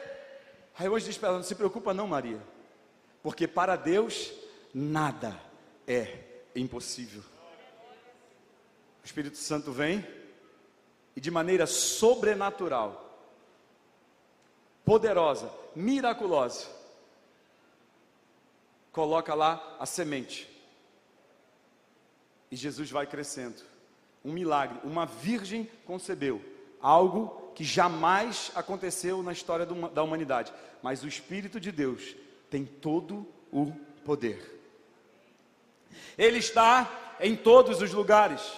[0.76, 2.41] Aí hoje diz para ela: não se preocupa, não, Maria,
[3.21, 4.32] porque para Deus
[4.74, 5.39] nada
[5.88, 6.17] é
[6.56, 7.21] impossível.
[9.04, 10.04] O Espírito Santo vem
[11.15, 13.21] e de maneira sobrenatural
[14.84, 16.74] poderosa, miraculosa.
[18.96, 20.50] Coloca lá a semente.
[22.50, 23.62] E Jesus vai crescendo.
[24.24, 24.80] Um milagre.
[24.86, 26.42] Uma virgem concebeu
[26.82, 30.54] algo que jamais aconteceu na história da humanidade.
[30.82, 32.16] Mas o Espírito de Deus
[32.50, 33.74] tem todo o
[34.06, 34.64] poder.
[36.18, 38.50] Ele está em todos os lugares.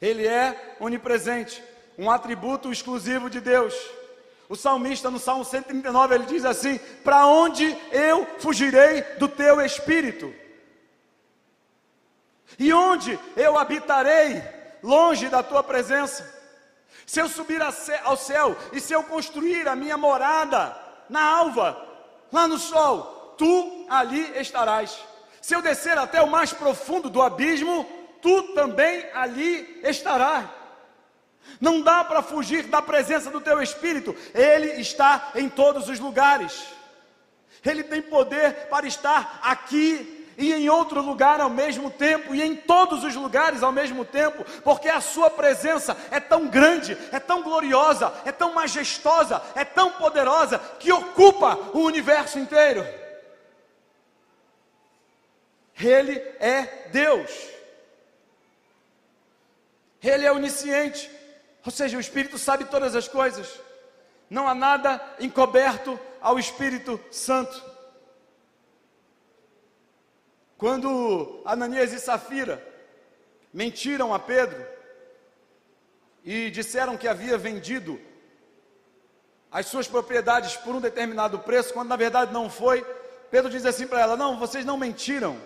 [0.00, 1.60] Ele é onipresente,
[1.98, 3.74] um atributo exclusivo de Deus.
[4.50, 10.34] O salmista no Salmo 139 ele diz assim: Para onde eu fugirei do teu espírito?
[12.58, 14.42] E onde eu habitarei
[14.82, 16.28] longe da tua presença?
[17.06, 20.76] Se eu subir ao céu e se eu construir a minha morada
[21.08, 21.80] na alva,
[22.32, 24.98] lá no sol, tu ali estarás.
[25.40, 27.86] Se eu descer até o mais profundo do abismo,
[28.20, 30.59] tu também ali estarás.
[31.60, 36.66] Não dá para fugir da presença do teu Espírito, Ele está em todos os lugares.
[37.64, 42.56] Ele tem poder para estar aqui e em outro lugar ao mesmo tempo, e em
[42.56, 47.42] todos os lugares ao mesmo tempo, porque a Sua presença é tão grande, é tão
[47.42, 52.86] gloriosa, é tão majestosa, é tão poderosa, que ocupa o universo inteiro.
[55.78, 57.30] Ele é Deus,
[60.02, 61.10] Ele é onisciente,
[61.64, 63.60] ou seja, o Espírito sabe todas as coisas.
[64.28, 67.62] Não há nada encoberto ao Espírito Santo.
[70.56, 72.64] Quando Ananias e Safira
[73.52, 74.64] mentiram a Pedro
[76.24, 78.00] e disseram que havia vendido
[79.50, 82.84] as suas propriedades por um determinado preço, quando na verdade não foi,
[83.30, 85.40] Pedro diz assim para ela: Não, vocês não mentiram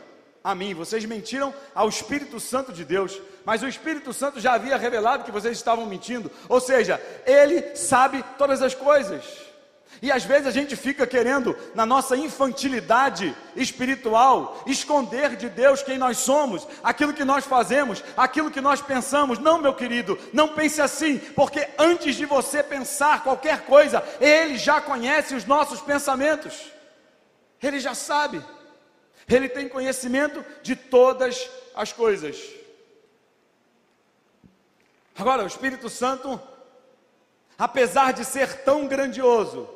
[0.45, 4.77] a mim, vocês mentiram ao Espírito Santo de Deus, mas o Espírito Santo já havia
[4.77, 9.25] revelado que vocês estavam mentindo, ou seja, ele sabe todas as coisas.
[10.03, 15.97] E às vezes a gente fica querendo, na nossa infantilidade espiritual, esconder de Deus quem
[15.97, 19.39] nós somos, aquilo que nós fazemos, aquilo que nós pensamos.
[19.39, 24.79] Não, meu querido, não pense assim, porque antes de você pensar qualquer coisa, Ele já
[24.79, 26.71] conhece os nossos pensamentos,
[27.63, 28.45] Ele já sabe,
[29.29, 32.37] Ele tem conhecimento de todas as coisas.
[35.17, 36.41] Agora, o Espírito Santo,
[37.59, 39.69] apesar de ser tão grandioso,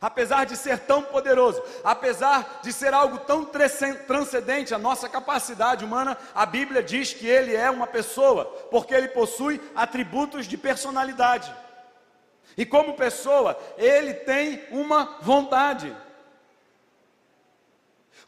[0.00, 6.16] apesar de ser tão poderoso, apesar de ser algo tão transcendente à nossa capacidade humana,
[6.34, 11.54] a Bíblia diz que ele é uma pessoa, porque ele possui atributos de personalidade.
[12.56, 15.94] E como pessoa, ele tem uma vontade.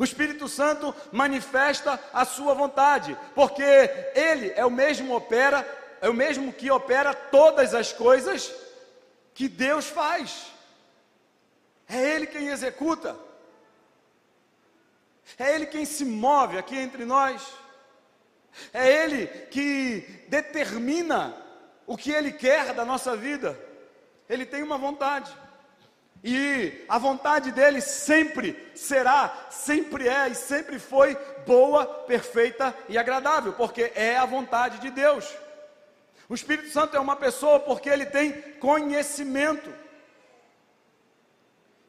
[0.01, 3.63] O Espírito Santo manifesta a sua vontade, porque
[4.15, 5.63] ele é o mesmo opera,
[6.01, 8.51] é o mesmo que opera todas as coisas
[9.35, 10.47] que Deus faz.
[11.87, 13.15] É Ele quem executa.
[15.39, 17.47] É Ele quem se move aqui entre nós.
[18.73, 21.37] É Ele que determina
[21.87, 23.61] o que Ele quer da nossa vida.
[24.31, 25.31] Ele tem uma vontade.
[26.23, 31.17] E a vontade dele sempre será, sempre é e sempre foi
[31.47, 35.27] boa, perfeita e agradável, porque é a vontade de Deus.
[36.29, 39.73] O Espírito Santo é uma pessoa porque ele tem conhecimento.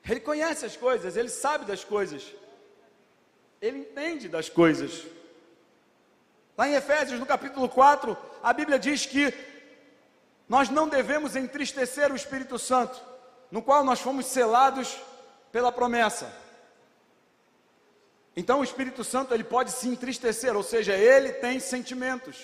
[0.09, 2.23] Ele conhece as coisas, ele sabe das coisas,
[3.61, 5.05] ele entende das coisas.
[6.57, 9.34] Lá em Efésios, no capítulo 4, a Bíblia diz que
[10.47, 13.11] nós não devemos entristecer o Espírito Santo,
[13.52, 14.97] no qual nós fomos selados
[15.52, 16.34] pela promessa.
[18.36, 22.38] Então o Espírito Santo ele pode se entristecer, ou seja, ele tem sentimentos.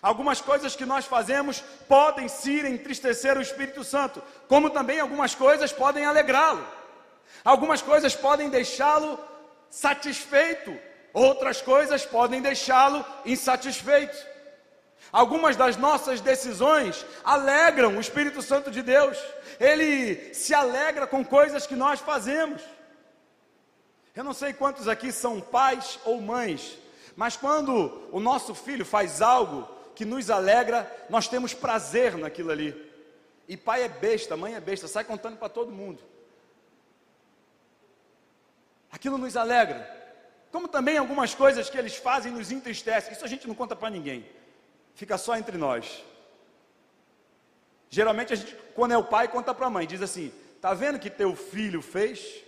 [0.00, 5.72] Algumas coisas que nós fazemos podem sim entristecer o Espírito Santo, como também algumas coisas
[5.72, 6.64] podem alegrá-lo.
[7.44, 9.18] Algumas coisas podem deixá-lo
[9.68, 10.76] satisfeito,
[11.12, 14.31] outras coisas podem deixá-lo insatisfeito.
[15.12, 19.18] Algumas das nossas decisões alegram o Espírito Santo de Deus.
[19.60, 22.62] Ele se alegra com coisas que nós fazemos.
[24.16, 26.78] Eu não sei quantos aqui são pais ou mães,
[27.14, 32.90] mas quando o nosso filho faz algo que nos alegra, nós temos prazer naquilo ali.
[33.46, 36.02] E pai é besta, mãe é besta, sai contando para todo mundo.
[38.90, 40.00] Aquilo nos alegra.
[40.50, 43.12] Como também algumas coisas que eles fazem nos entristecem.
[43.12, 44.26] Isso a gente não conta para ninguém.
[44.94, 46.04] Fica só entre nós.
[47.88, 49.86] Geralmente a gente, quando é o pai, conta para a mãe.
[49.86, 52.42] Diz assim: "Tá vendo que teu filho fez?"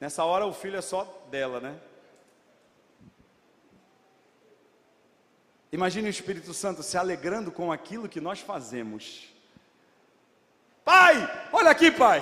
[0.00, 1.78] Nessa hora o filho é só dela, né?
[5.72, 9.28] Imagine o Espírito Santo se alegrando com aquilo que nós fazemos.
[10.84, 12.20] Pai, olha aqui, pai.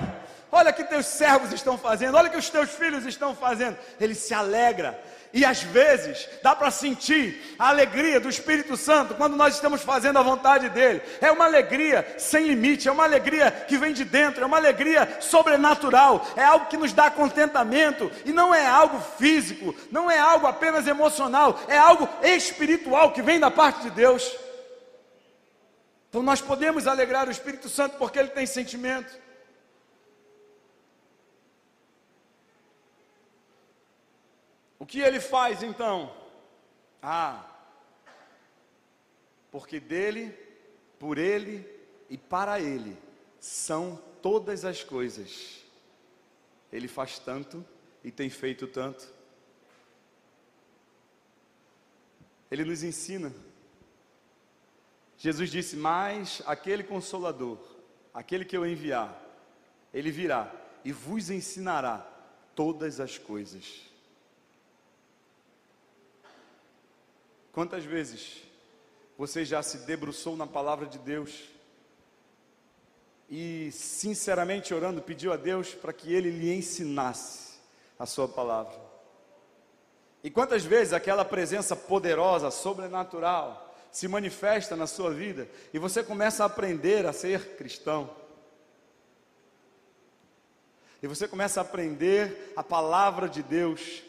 [0.51, 3.79] Olha o que teus servos estão fazendo, olha o que os teus filhos estão fazendo.
[3.99, 5.03] Ele se alegra.
[5.33, 10.19] E às vezes dá para sentir a alegria do Espírito Santo quando nós estamos fazendo
[10.19, 11.01] a vontade dele.
[11.23, 15.17] É uma alegria sem limite, é uma alegria que vem de dentro, é uma alegria
[15.21, 20.47] sobrenatural, é algo que nos dá contentamento e não é algo físico, não é algo
[20.47, 24.37] apenas emocional, é algo espiritual que vem da parte de Deus.
[26.11, 29.22] Então nós podemos alegrar o Espírito Santo porque ele tem sentimento.
[34.83, 36.13] O que ele faz então?
[37.01, 37.49] Ah,
[39.49, 40.37] porque dele,
[40.99, 41.65] por ele
[42.11, 42.99] e para ele
[43.39, 45.63] são todas as coisas.
[46.73, 47.65] Ele faz tanto
[48.03, 49.09] e tem feito tanto.
[52.51, 53.33] Ele nos ensina.
[55.17, 57.61] Jesus disse: Mas aquele consolador,
[58.13, 59.17] aquele que eu enviar,
[59.95, 60.53] ele virá
[60.85, 61.99] e vos ensinará
[62.57, 63.92] todas as coisas
[67.53, 68.43] Quantas vezes
[69.17, 71.51] você já se debruçou na palavra de Deus
[73.29, 77.59] e, sinceramente orando, pediu a Deus para que Ele lhe ensinasse
[77.99, 78.81] a Sua palavra?
[80.25, 86.45] E quantas vezes aquela presença poderosa, sobrenatural, se manifesta na sua vida e você começa
[86.45, 88.09] a aprender a ser cristão?
[91.03, 94.03] E você começa a aprender a palavra de Deus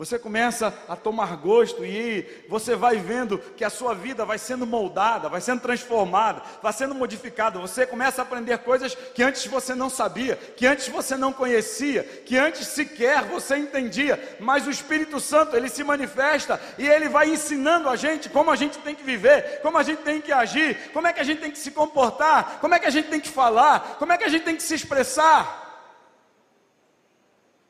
[0.00, 4.66] Você começa a tomar gosto e você vai vendo que a sua vida vai sendo
[4.66, 7.58] moldada, vai sendo transformada, vai sendo modificada.
[7.58, 12.02] Você começa a aprender coisas que antes você não sabia, que antes você não conhecia,
[12.02, 14.38] que antes sequer você entendia.
[14.40, 18.56] Mas o Espírito Santo, ele se manifesta e ele vai ensinando a gente como a
[18.56, 21.42] gente tem que viver, como a gente tem que agir, como é que a gente
[21.42, 24.24] tem que se comportar, como é que a gente tem que falar, como é que
[24.24, 25.92] a gente tem que se expressar.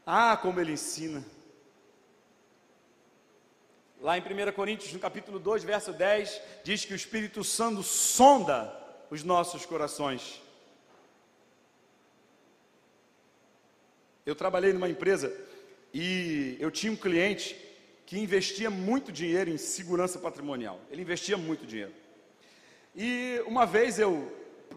[0.06, 1.24] Ah, como ele ensina.
[4.00, 8.74] Lá em 1 Coríntios, no capítulo 2, verso 10, diz que o Espírito Santo sonda
[9.10, 10.40] os nossos corações.
[14.24, 15.30] Eu trabalhei numa empresa
[15.92, 17.54] e eu tinha um cliente
[18.06, 20.80] que investia muito dinheiro em segurança patrimonial.
[20.90, 21.92] Ele investia muito dinheiro.
[22.96, 24.32] E uma vez eu,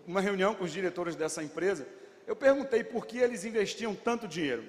[0.05, 1.87] uma reunião com os diretores dessa empresa,
[2.27, 4.65] eu perguntei por que eles investiam tanto dinheiro.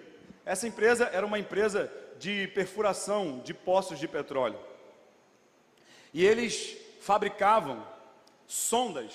[0.46, 4.58] Essa empresa era uma empresa de perfuração de poços de petróleo.
[6.12, 7.84] E eles fabricavam
[8.46, 9.12] sondas,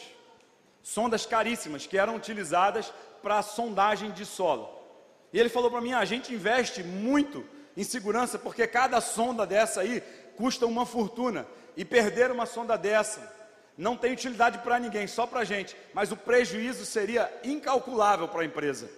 [0.84, 4.70] sondas caríssimas que eram utilizadas para sondagem de solo.
[5.32, 7.46] E ele falou para mim: ah, a gente investe muito
[7.76, 10.02] em segurança porque cada sonda dessa aí
[10.36, 11.48] custa uma fortuna
[11.78, 13.40] e perder uma sonda dessa
[13.80, 18.42] não tem utilidade para ninguém, só para a gente, mas o prejuízo seria incalculável para
[18.42, 18.90] a empresa.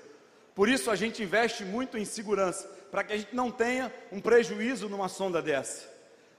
[0.55, 4.19] Por isso a gente investe muito em segurança para que a gente não tenha um
[4.19, 5.89] prejuízo numa sonda dessa.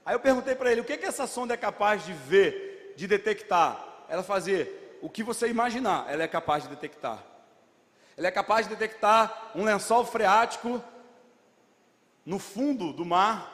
[0.05, 3.07] Aí eu perguntei para ele, o que, que essa sonda é capaz de ver, de
[3.07, 4.05] detectar?
[4.07, 7.23] Ela fazer o que você imaginar, ela é capaz de detectar.
[8.15, 10.81] Ela é capaz de detectar um lençol freático
[12.23, 13.51] no fundo do mar,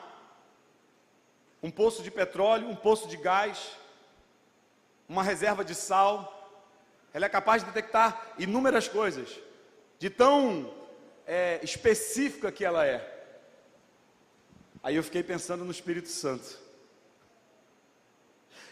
[1.62, 3.78] um poço de petróleo, um poço de gás,
[5.08, 6.36] uma reserva de sal.
[7.14, 9.38] Ela é capaz de detectar inúmeras coisas,
[9.98, 10.79] de tão
[11.30, 13.00] é, específica que ela é.
[14.82, 16.58] Aí eu fiquei pensando no Espírito Santo.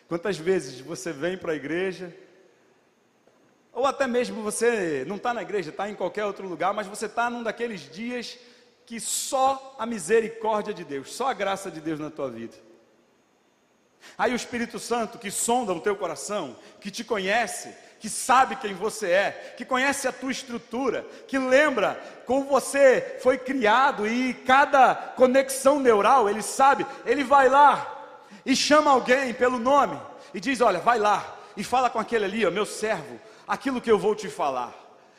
[0.09, 2.13] Quantas vezes você vem para a igreja,
[3.73, 7.07] ou até mesmo você não está na igreja, está em qualquer outro lugar, mas você
[7.07, 8.37] está num daqueles dias
[8.85, 12.57] que só a misericórdia de Deus, só a graça de Deus na tua vida.
[14.17, 18.75] Aí o Espírito Santo que sonda o teu coração, que te conhece, que sabe quem
[18.75, 24.95] você é, que conhece a tua estrutura, que lembra como você foi criado e cada
[24.95, 27.95] conexão neural, ele sabe, ele vai lá
[28.45, 30.01] e chama alguém pelo nome
[30.33, 33.91] e diz: Olha, vai lá e fala com aquele ali, ó, meu servo, aquilo que
[33.91, 34.73] eu vou te falar.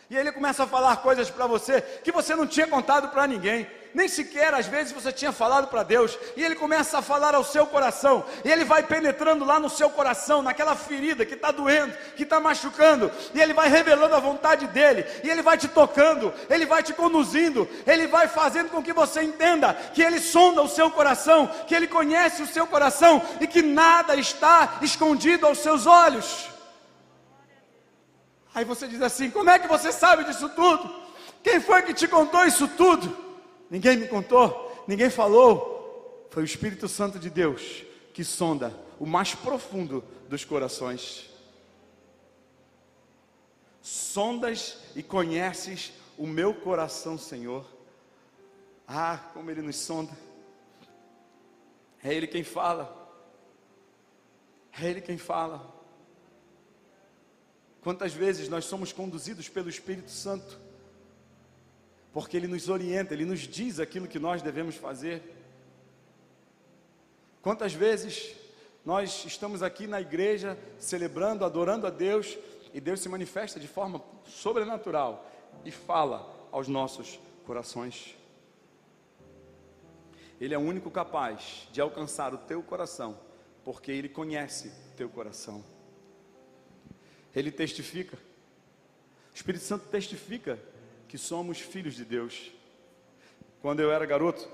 [0.10, 3.68] E ele começa a falar coisas para você que você não tinha contado para ninguém
[3.94, 7.44] nem sequer às vezes você tinha falado para Deus, e Ele começa a falar ao
[7.44, 11.94] seu coração, e Ele vai penetrando lá no seu coração, naquela ferida que está doendo,
[12.16, 16.34] que está machucando, e Ele vai revelando a vontade dEle, e Ele vai te tocando,
[16.50, 20.68] Ele vai te conduzindo, Ele vai fazendo com que você entenda que Ele sonda o
[20.68, 25.86] seu coração, que Ele conhece o seu coração, e que nada está escondido aos seus
[25.86, 26.50] olhos.
[28.54, 30.94] Aí você diz assim: como é que você sabe disso tudo?
[31.44, 33.29] Quem foi que te contou isso tudo?
[33.70, 36.28] Ninguém me contou, ninguém falou.
[36.30, 41.30] Foi o Espírito Santo de Deus que sonda o mais profundo dos corações.
[43.82, 47.66] Sondas e conheces o meu coração, Senhor.
[48.88, 50.12] Ah, como Ele nos sonda.
[52.04, 53.10] É Ele quem fala.
[54.80, 55.74] É Ele quem fala.
[57.82, 60.60] Quantas vezes nós somos conduzidos pelo Espírito Santo
[62.12, 65.22] porque Ele nos orienta, Ele nos diz aquilo que nós devemos fazer.
[67.42, 68.36] Quantas vezes
[68.86, 72.38] nós estamos aqui na igreja celebrando, adorando a Deus
[72.74, 75.30] e Deus se manifesta de forma sobrenatural
[75.64, 78.16] e fala aos nossos corações.
[80.40, 83.20] Ele é o único capaz de alcançar o teu coração,
[83.64, 85.64] porque Ele conhece o teu coração.
[87.36, 90.58] Ele testifica, o Espírito Santo testifica
[91.10, 92.52] que somos filhos de Deus.
[93.64, 94.48] Quando eu era garoto,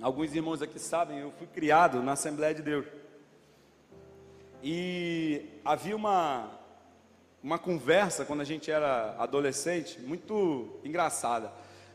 [0.00, 2.86] alguns irmãos aqui sabem, eu fui criado na Assembleia de Deus.
[4.62, 6.50] E havia uma,
[7.42, 11.52] uma conversa quando a gente era adolescente, muito engraçada.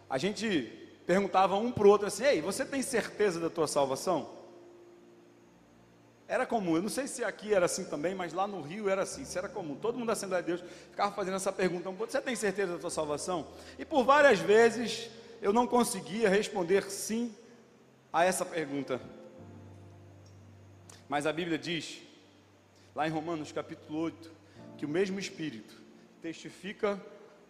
[0.07, 0.71] A gente
[1.07, 4.29] perguntava um para o outro assim: Ei, você tem certeza da tua salvação?
[6.29, 9.01] Era comum, eu não sei se aqui era assim também, mas lá no Rio era
[9.01, 9.75] assim, isso era comum.
[9.75, 12.91] Todo mundo da Assembleia de Deus ficava fazendo essa pergunta: você tem certeza da sua
[12.91, 13.47] salvação?
[13.79, 15.09] E por várias vezes
[15.41, 17.35] eu não conseguia responder sim
[18.13, 19.01] a essa pergunta.
[21.07, 21.99] Mas a Bíblia diz,
[22.93, 24.31] lá em Romanos capítulo 8,
[24.77, 25.73] que o mesmo Espírito
[26.21, 27.03] testifica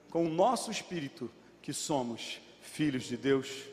[0.10, 1.30] com o nosso espírito
[1.62, 3.66] que somos filhos de Deus.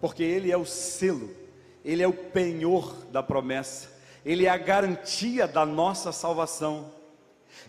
[0.00, 1.43] porque Ele é o selo,
[1.84, 3.88] Ele é o penhor da promessa,
[4.24, 6.92] Ele é a garantia da nossa salvação.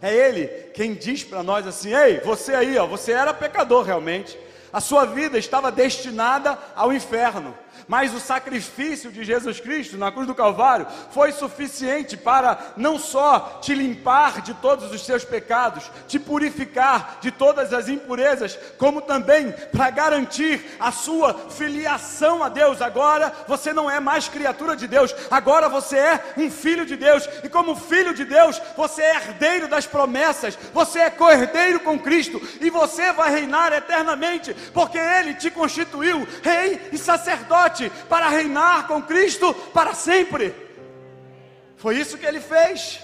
[0.01, 4.38] É Ele quem diz para nós assim: ei, você aí, ó, você era pecador realmente,
[4.72, 7.55] a sua vida estava destinada ao inferno
[7.88, 13.60] mas o sacrifício de Jesus Cristo na cruz do Calvário foi suficiente para não só
[13.62, 19.52] te limpar de todos os seus pecados, te purificar de todas as impurezas, como também
[19.72, 22.82] para garantir a sua filiação a Deus.
[22.82, 27.28] Agora você não é mais criatura de Deus, agora você é um filho de Deus,
[27.44, 32.42] e como filho de Deus, você é herdeiro das promessas, você é cordeiro com Cristo,
[32.60, 37.74] e você vai reinar eternamente, porque Ele te constituiu rei e sacerdote
[38.09, 40.53] para reinar com Cristo para sempre.
[41.78, 42.99] Foi isso que ele fez.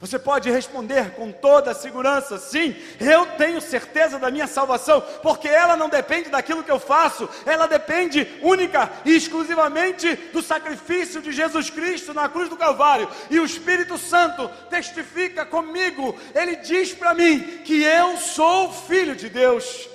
[0.00, 5.46] Você pode responder com toda a segurança: sim, eu tenho certeza da minha salvação, porque
[5.46, 11.30] ela não depende daquilo que eu faço, ela depende única e exclusivamente do sacrifício de
[11.30, 13.10] Jesus Cristo na cruz do Calvário.
[13.28, 19.28] E o Espírito Santo testifica comigo, ele diz para mim que eu sou filho de
[19.28, 19.89] Deus.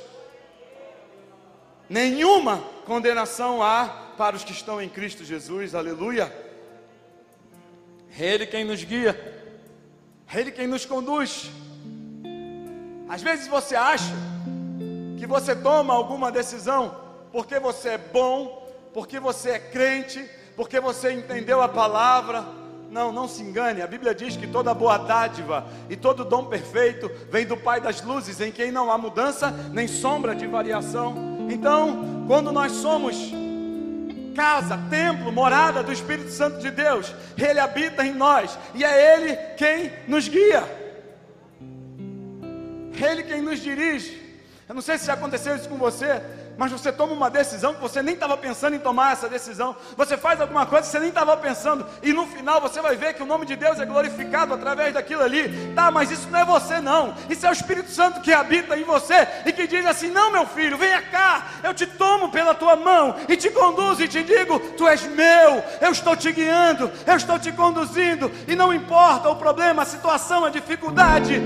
[1.89, 3.85] Nenhuma condenação há
[4.17, 6.33] para os que estão em Cristo Jesus, aleluia.
[8.17, 9.43] É Ele quem nos guia,
[10.31, 11.51] é Ele quem nos conduz.
[13.07, 14.13] Às vezes você acha
[15.19, 20.25] que você toma alguma decisão porque você é bom, porque você é crente,
[20.55, 22.45] porque você entendeu a palavra.
[22.89, 27.11] Não, não se engane, a Bíblia diz que toda boa dádiva e todo dom perfeito
[27.29, 31.24] vem do Pai das luzes, em quem não há mudança nem sombra de variação.
[31.55, 33.15] Então, quando nós somos
[34.35, 39.37] casa, templo, morada do Espírito Santo de Deus, Ele habita em nós e é Ele
[39.55, 40.63] quem nos guia,
[43.01, 44.21] Ele quem nos dirige.
[44.67, 46.21] Eu não sei se já aconteceu isso com você,
[46.57, 49.75] mas você toma uma decisão que você nem estava pensando em tomar essa decisão.
[49.97, 53.13] Você faz alguma coisa que você nem estava pensando, e no final você vai ver
[53.13, 55.73] que o nome de Deus é glorificado através daquilo ali.
[55.75, 57.13] Tá, mas isso não é você, não.
[57.29, 60.45] Isso é o Espírito Santo que habita em você e que diz assim: Não, meu
[60.45, 64.59] filho, venha cá, eu te tomo pela tua mão e te conduzo e te digo:
[64.59, 69.35] Tu és meu, eu estou te guiando, eu estou te conduzindo, e não importa o
[69.35, 71.41] problema, a situação, a dificuldade,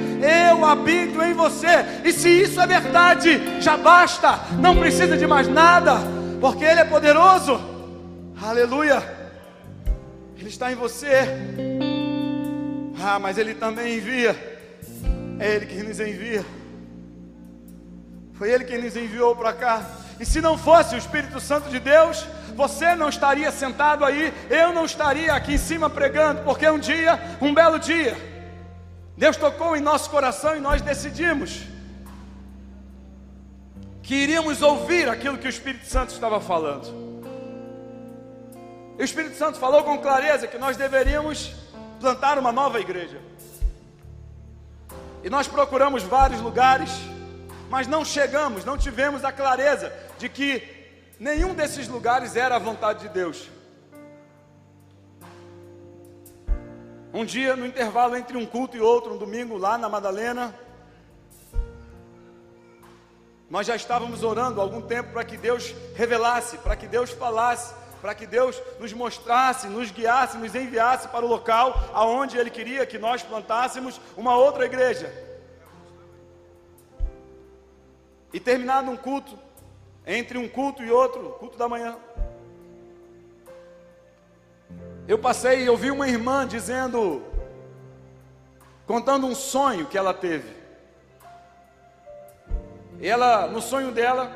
[0.50, 5.28] eu habito em você, e se isso é verdade, já basta, não precisa precisa de
[5.28, 5.94] mais nada,
[6.42, 7.58] porque Ele é poderoso.
[8.42, 9.02] Aleluia.
[10.38, 11.26] Ele está em você.
[13.02, 14.36] Ah, mas Ele também envia.
[15.40, 16.46] É Ele quem nos envia.
[18.34, 19.90] Foi Ele quem nos enviou para cá.
[20.20, 24.74] E se não fosse o Espírito Santo de Deus, você não estaria sentado aí, eu
[24.74, 28.18] não estaria aqui em cima pregando, porque um dia, um belo dia,
[29.16, 31.69] Deus tocou em nosso coração e nós decidimos
[34.10, 36.88] que iríamos ouvir aquilo que o Espírito Santo estava falando.
[38.98, 41.54] E o Espírito Santo falou com clareza que nós deveríamos
[42.00, 43.22] plantar uma nova igreja.
[45.24, 46.90] E nós procuramos vários lugares,
[47.70, 50.64] mas não chegamos, não tivemos a clareza de que
[51.20, 53.48] nenhum desses lugares era a vontade de Deus.
[57.14, 60.56] Um dia, no intervalo entre um culto e outro, um domingo lá na Madalena,
[63.50, 67.74] nós já estávamos orando há algum tempo para que Deus revelasse, para que Deus falasse,
[68.00, 72.86] para que Deus nos mostrasse, nos guiasse, nos enviasse para o local aonde Ele queria
[72.86, 75.12] que nós plantássemos uma outra igreja.
[78.32, 79.38] E terminado um culto,
[80.06, 81.98] entre um culto e outro, culto da manhã,
[85.08, 87.24] eu passei e ouvi uma irmã dizendo,
[88.86, 90.59] contando um sonho que ela teve.
[93.02, 94.36] E ela, no sonho dela,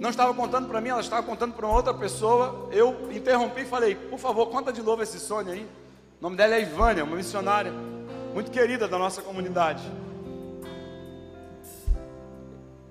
[0.00, 2.68] não estava contando para mim, ela estava contando para uma outra pessoa.
[2.72, 5.68] Eu interrompi e falei: Por favor, conta de novo esse sonho aí.
[6.20, 7.72] O nome dela é Ivânia, uma missionária
[8.32, 9.82] muito querida da nossa comunidade.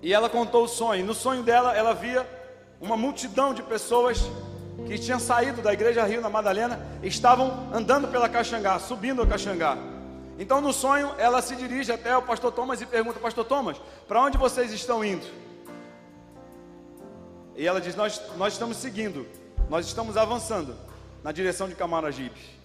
[0.01, 1.05] E ela contou o sonho.
[1.05, 2.27] No sonho dela, ela via
[2.79, 4.21] uma multidão de pessoas
[4.87, 9.77] que tinham saído da igreja Rio na Madalena, estavam andando pela Caxangá, subindo a Caxangá.
[10.39, 13.77] Então, no sonho, ela se dirige até o pastor Thomas e pergunta: Pastor Thomas,
[14.07, 15.25] para onde vocês estão indo?
[17.55, 19.27] E ela diz: nós, nós estamos seguindo,
[19.69, 20.75] nós estamos avançando
[21.23, 22.60] na direção de Camaragibe.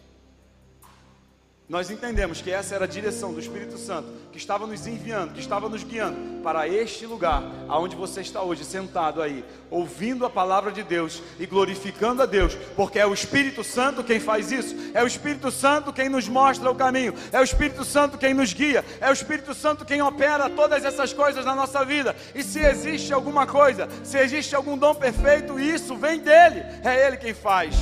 [1.68, 5.40] Nós entendemos que essa era a direção do Espírito Santo, que estava nos enviando, que
[5.40, 10.70] estava nos guiando para este lugar, aonde você está hoje, sentado aí, ouvindo a palavra
[10.70, 15.02] de Deus e glorificando a Deus, porque é o Espírito Santo quem faz isso, é
[15.02, 18.84] o Espírito Santo quem nos mostra o caminho, é o Espírito Santo quem nos guia,
[19.00, 22.14] é o Espírito Santo quem opera todas essas coisas na nossa vida.
[22.32, 27.16] E se existe alguma coisa, se existe algum dom perfeito, isso vem dele, é ele
[27.16, 27.74] quem faz.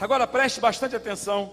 [0.00, 1.52] Agora preste bastante atenção.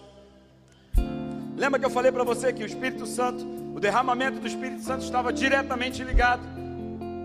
[1.57, 3.43] Lembra que eu falei para você que o Espírito Santo,
[3.73, 6.43] o derramamento do Espírito Santo estava diretamente ligado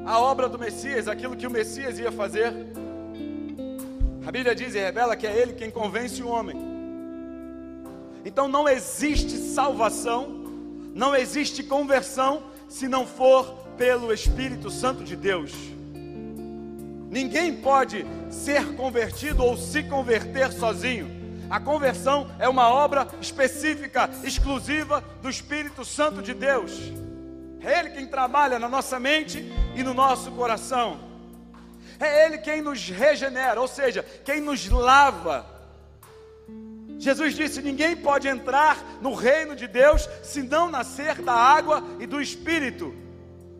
[0.07, 2.55] à obra do Messias, aquilo que o Messias ia fazer.
[4.27, 6.57] A Bíblia diz e revela que é Ele quem convence o homem.
[8.25, 10.27] Então não existe salvação,
[10.95, 13.45] não existe conversão se não for
[13.77, 15.53] pelo Espírito Santo de Deus.
[17.11, 21.11] Ninguém pode ser convertido ou se converter sozinho.
[21.51, 26.71] A conversão é uma obra específica, exclusiva do Espírito Santo de Deus.
[27.61, 31.01] É Ele quem trabalha na nossa mente e no nosso coração.
[31.99, 35.45] É Ele quem nos regenera, ou seja, quem nos lava.
[36.97, 42.07] Jesus disse: ninguém pode entrar no reino de Deus se não nascer da água e
[42.07, 42.95] do Espírito.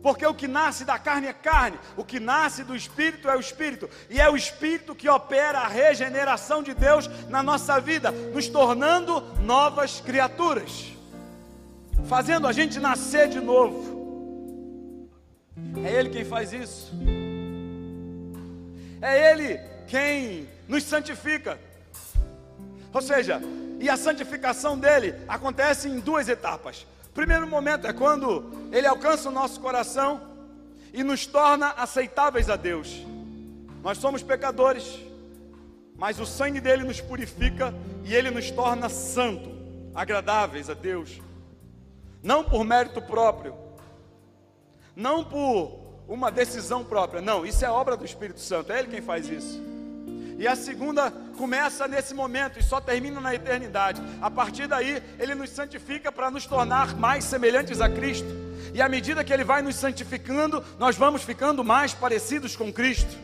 [0.01, 3.39] Porque o que nasce da carne é carne, o que nasce do espírito é o
[3.39, 8.47] espírito, e é o espírito que opera a regeneração de Deus na nossa vida, nos
[8.47, 10.91] tornando novas criaturas,
[12.07, 15.09] fazendo a gente nascer de novo.
[15.85, 16.91] É Ele quem faz isso,
[19.01, 21.59] é Ele quem nos santifica,
[22.91, 23.39] ou seja,
[23.79, 26.85] e a santificação dele acontece em duas etapas.
[27.13, 30.21] Primeiro momento é quando ele alcança o nosso coração
[30.93, 33.05] e nos torna aceitáveis a Deus.
[33.83, 34.99] Nós somos pecadores,
[35.95, 39.49] mas o sangue dele nos purifica e ele nos torna santo,
[39.93, 41.21] agradáveis a Deus.
[42.23, 43.55] Não por mérito próprio,
[44.95, 49.01] não por uma decisão própria, não, isso é obra do Espírito Santo, é ele quem
[49.01, 49.70] faz isso.
[50.41, 54.01] E a segunda começa nesse momento e só termina na eternidade.
[54.19, 58.27] A partir daí, ele nos santifica para nos tornar mais semelhantes a Cristo.
[58.73, 63.15] E à medida que ele vai nos santificando, nós vamos ficando mais parecidos com Cristo.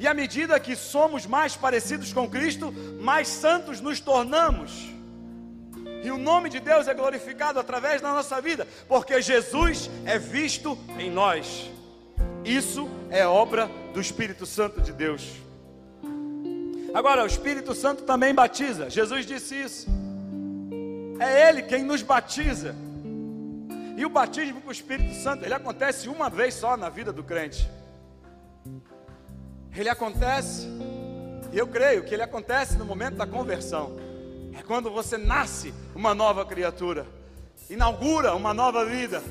[0.00, 4.92] E à medida que somos mais parecidos com Cristo, mais santos nos tornamos.
[6.02, 10.76] E o nome de Deus é glorificado através da nossa vida, porque Jesus é visto
[10.98, 11.70] em nós.
[12.44, 15.43] Isso é obra do Espírito Santo de Deus.
[16.94, 18.88] Agora, o Espírito Santo também batiza.
[18.88, 19.88] Jesus disse isso.
[21.18, 22.74] É Ele quem nos batiza.
[23.96, 27.22] E o batismo com o Espírito Santo, ele acontece uma vez só na vida do
[27.22, 27.68] crente.
[29.76, 30.68] Ele acontece,
[31.52, 33.96] e eu creio que ele acontece no momento da conversão.
[34.58, 37.06] É quando você nasce uma nova criatura,
[37.70, 39.22] inaugura uma nova vida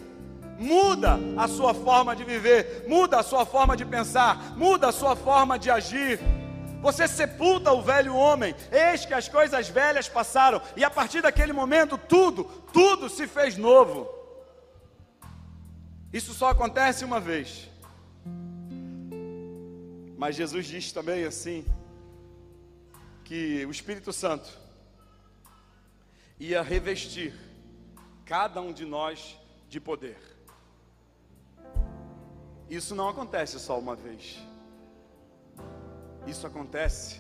[0.60, 5.16] muda a sua forma de viver, muda a sua forma de pensar, muda a sua
[5.16, 6.20] forma de agir.
[6.84, 11.54] Você sepulta o velho homem, eis que as coisas velhas passaram, e a partir daquele
[11.54, 14.06] momento tudo, tudo se fez novo.
[16.12, 17.70] Isso só acontece uma vez.
[20.18, 21.66] Mas Jesus diz também assim:
[23.24, 24.50] que o Espírito Santo
[26.38, 27.34] ia revestir
[28.26, 29.38] cada um de nós
[29.70, 30.18] de poder.
[32.70, 34.38] Isso não acontece só uma vez.
[36.26, 37.20] Isso acontece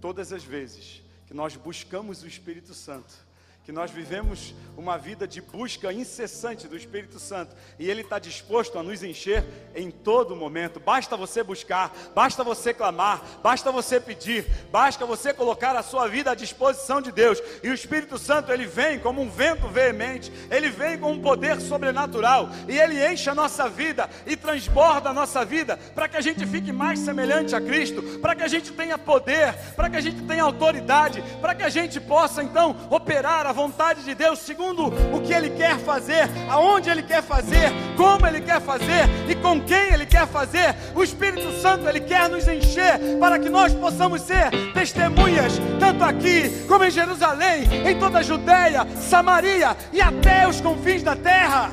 [0.00, 3.27] todas as vezes que nós buscamos o Espírito Santo
[3.68, 8.78] que nós vivemos uma vida de busca incessante do Espírito Santo e Ele está disposto
[8.78, 9.44] a nos encher
[9.74, 10.80] em todo momento.
[10.80, 16.30] Basta você buscar, basta você clamar, basta você pedir, basta você colocar a sua vida
[16.30, 17.42] à disposição de Deus.
[17.62, 21.60] E o Espírito Santo ele vem como um vento veemente, ele vem com um poder
[21.60, 26.22] sobrenatural e ele enche a nossa vida e transborda a nossa vida para que a
[26.22, 30.00] gente fique mais semelhante a Cristo, para que a gente tenha poder, para que a
[30.00, 34.86] gente tenha autoridade, para que a gente possa então operar a vontade de Deus, segundo
[34.86, 39.60] o que Ele quer fazer, aonde Ele quer fazer, como Ele quer fazer e com
[39.60, 40.76] quem Ele quer fazer.
[40.94, 46.64] O Espírito Santo Ele quer nos encher para que nós possamos ser testemunhas, tanto aqui
[46.68, 51.72] como em Jerusalém, em toda a Judéia, Samaria e até os confins da terra.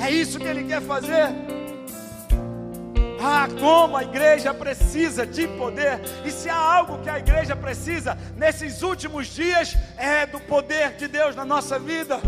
[0.00, 1.53] É isso que Ele quer fazer.
[3.26, 5.98] Ah, como a igreja precisa de poder.
[6.26, 11.08] E se há algo que a igreja precisa nesses últimos dias, é do poder de
[11.08, 12.20] Deus na nossa vida.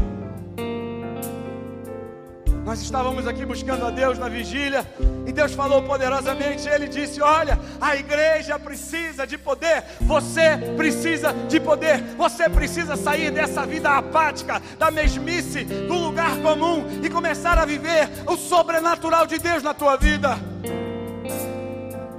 [2.65, 4.87] Nós estávamos aqui buscando a Deus na vigília
[5.27, 6.67] e Deus falou poderosamente.
[6.67, 13.31] Ele disse: Olha, a igreja precisa de poder, você precisa de poder, você precisa sair
[13.31, 19.37] dessa vida apática, da mesmice, do lugar comum e começar a viver o sobrenatural de
[19.37, 20.56] Deus na tua vida.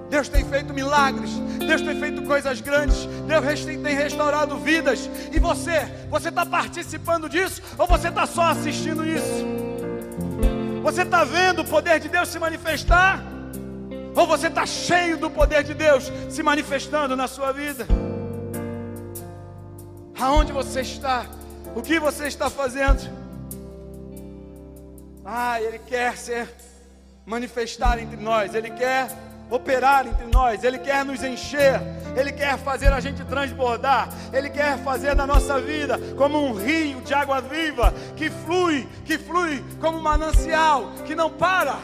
[0.10, 5.10] Deus tem feito milagres, Deus tem feito coisas grandes, Deus tem restaurado vidas.
[5.32, 9.46] E você, você está participando disso ou você está só assistindo isso?
[10.82, 13.22] Você está vendo o poder de Deus se manifestar?
[14.16, 17.86] Ou você está cheio do poder de Deus se manifestando na sua vida?
[20.18, 21.26] Aonde você está?
[21.76, 23.08] O que você está fazendo?
[25.24, 26.50] Ah, Ele quer ser
[27.26, 29.10] manifestar entre nós, Ele quer
[29.50, 31.82] operar entre nós, Ele quer nos encher,
[32.16, 37.02] Ele quer fazer a gente transbordar, Ele quer fazer da nossa vida como um rio
[37.02, 41.78] de água viva que flui, que flui como um manancial, que não para.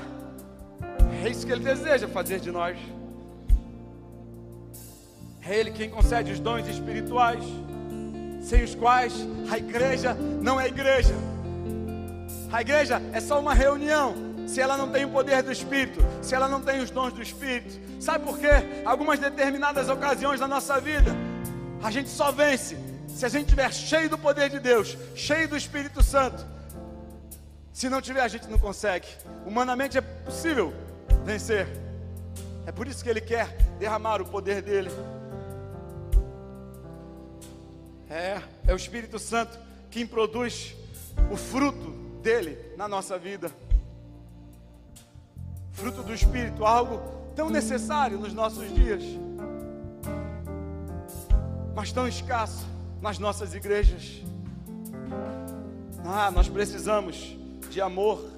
[1.24, 2.78] É isso que Ele deseja fazer de nós.
[5.46, 7.44] É Ele quem concede os dons espirituais,
[8.42, 9.14] sem os quais
[9.50, 11.14] a igreja não é igreja.
[12.52, 16.36] A igreja é só uma reunião se ela não tem o poder do Espírito, se
[16.36, 17.80] ela não tem os dons do Espírito.
[18.02, 18.84] Sabe por quê?
[18.86, 21.12] Algumas determinadas ocasiões na nossa vida,
[21.82, 22.78] a gente só vence
[23.08, 26.46] se a gente estiver cheio do poder de Deus, cheio do Espírito Santo.
[27.72, 29.08] Se não tiver, a gente não consegue.
[29.46, 30.74] Humanamente é possível
[31.24, 31.68] vencer.
[32.66, 33.48] É por isso que Ele quer
[33.80, 34.90] derramar o poder dele.
[38.10, 39.58] É, é o Espírito Santo
[39.94, 40.76] quem produz
[41.32, 41.92] o fruto
[42.24, 43.52] dele na nossa vida
[45.74, 47.02] fruto do Espírito, algo
[47.36, 49.04] tão necessário nos nossos dias,
[51.76, 52.66] mas tão escasso
[53.02, 54.22] nas nossas igrejas.
[56.06, 57.36] Ah, nós precisamos
[57.70, 58.30] de amor,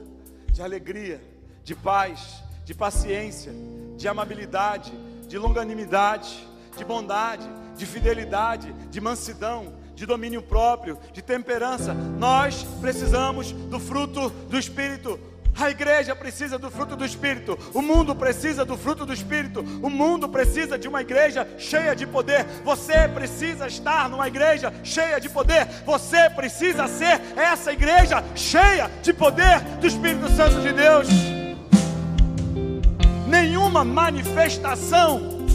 [0.52, 1.22] de alegria,
[1.64, 3.52] de paz, de paciência,
[3.98, 4.94] de amabilidade,
[5.28, 11.94] de longanimidade, de bondade, de fidelidade, de mansidão, de domínio próprio, de temperança.
[11.94, 15.20] Nós precisamos do fruto do Espírito.
[15.58, 19.90] A igreja precisa do fruto do Espírito, o mundo precisa do fruto do Espírito, o
[19.90, 22.46] mundo precisa de uma igreja cheia de poder.
[22.64, 29.14] Você precisa estar numa igreja cheia de poder, você precisa ser essa igreja cheia de
[29.14, 31.08] poder do Espírito Santo de Deus.
[33.26, 35.46] Nenhuma manifestação,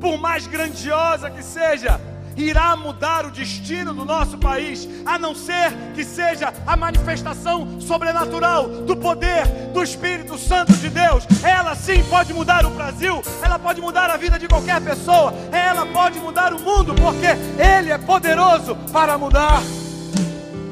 [0.00, 2.00] por mais grandiosa que seja,
[2.36, 8.68] irá mudar o destino do nosso país, a não ser que seja a manifestação sobrenatural
[8.68, 11.26] do poder do Espírito Santo de Deus.
[11.42, 15.86] Ela sim pode mudar o Brasil, ela pode mudar a vida de qualquer pessoa, ela
[15.86, 17.26] pode mudar o mundo, porque
[17.60, 19.62] Ele é poderoso para mudar.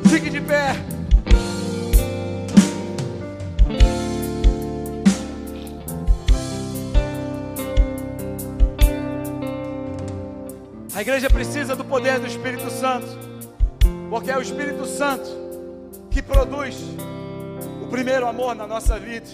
[0.09, 0.94] Fique de pé.
[10.95, 13.09] A igreja precisa do poder do Espírito Santo,
[14.09, 15.29] porque é o Espírito Santo
[16.09, 16.77] que produz
[17.83, 19.27] o primeiro amor na nossa vida,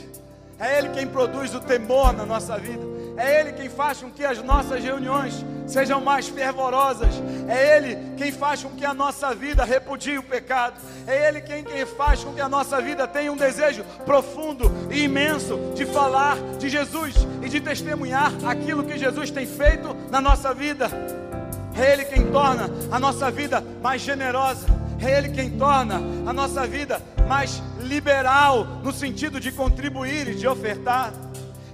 [0.58, 2.82] é Ele quem produz o temor na nossa vida,
[3.14, 7.12] é Ele quem faz com que as nossas reuniões sejam mais fervorosas,
[7.46, 11.62] é Ele quem faz com que a nossa vida repudie o pecado, é Ele quem,
[11.62, 16.38] quem faz com que a nossa vida tenha um desejo profundo e imenso de falar
[16.58, 20.88] de Jesus e de testemunhar aquilo que Jesus tem feito na nossa vida.
[21.80, 24.66] É Ele quem torna a nossa vida mais generosa.
[25.00, 30.46] É Ele quem torna a nossa vida mais liberal, no sentido de contribuir e de
[30.46, 31.10] ofertar.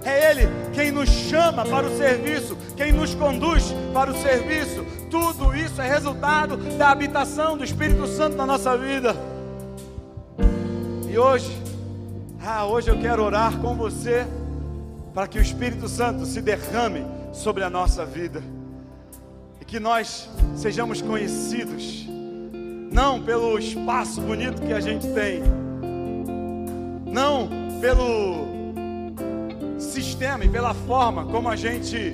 [0.05, 4.85] É Ele quem nos chama para o serviço, quem nos conduz para o serviço.
[5.11, 9.13] Tudo isso é resultado da habitação do Espírito Santo na nossa vida.
[11.09, 11.51] E hoje,
[12.45, 14.25] ah, hoje eu quero orar com você
[15.13, 18.41] para que o Espírito Santo se derrame sobre a nossa vida
[19.67, 22.07] que nós sejamos conhecidos,
[22.89, 25.43] não pelo espaço bonito que a gente tem,
[27.05, 27.49] não
[27.81, 28.47] pelo
[29.77, 32.13] sistema e pela forma como a gente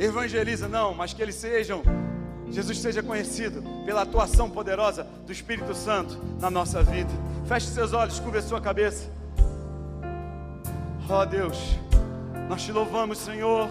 [0.00, 1.82] evangeliza, não, mas que eles sejam,
[2.50, 7.10] Jesus seja conhecido pela atuação poderosa do Espírito Santo na nossa vida.
[7.46, 9.08] Feche seus olhos, curva sua cabeça.
[11.08, 11.56] Ó oh, Deus,
[12.48, 13.68] nós te louvamos, Senhor.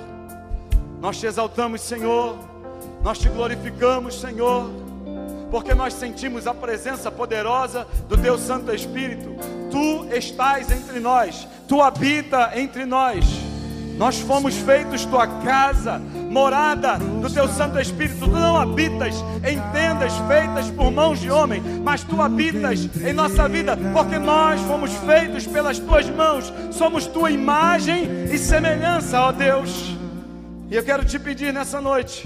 [0.99, 2.37] Nós te exaltamos, Senhor.
[3.01, 4.69] Nós te glorificamos, Senhor.
[5.49, 9.35] Porque nós sentimos a presença poderosa do Teu Santo Espírito.
[9.71, 13.25] Tu estás entre nós, Tu habita entre nós.
[13.99, 18.21] Nós fomos feitos tua casa, morada do teu Santo Espírito.
[18.21, 23.49] Tu não habitas em tendas feitas por mãos de homem, mas tu habitas em nossa
[23.49, 29.98] vida, porque nós fomos feitos pelas tuas mãos, somos tua imagem e semelhança, ó Deus.
[30.71, 32.23] E eu quero te pedir nessa noite,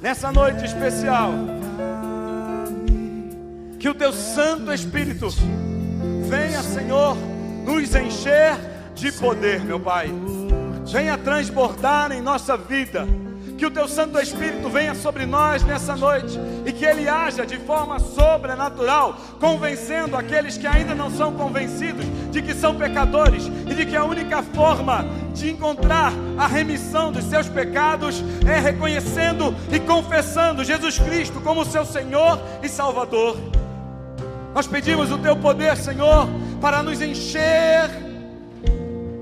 [0.00, 1.32] nessa noite especial,
[3.78, 5.28] que o teu Santo Espírito
[6.30, 7.14] venha, Senhor,
[7.66, 8.56] nos encher
[8.94, 10.10] de poder, meu Pai.
[10.90, 13.06] Venha transbordar em nossa vida.
[13.58, 16.36] Que o teu Santo Espírito venha sobre nós nessa noite
[16.66, 22.42] e que ele haja de forma sobrenatural, convencendo aqueles que ainda não são convencidos de
[22.42, 27.48] que são pecadores e de que a única forma de encontrar a remissão dos seus
[27.48, 33.36] pecados é reconhecendo e confessando Jesus Cristo como seu Senhor e Salvador.
[34.54, 36.28] Nós pedimos o teu poder, Senhor,
[36.60, 37.90] para nos encher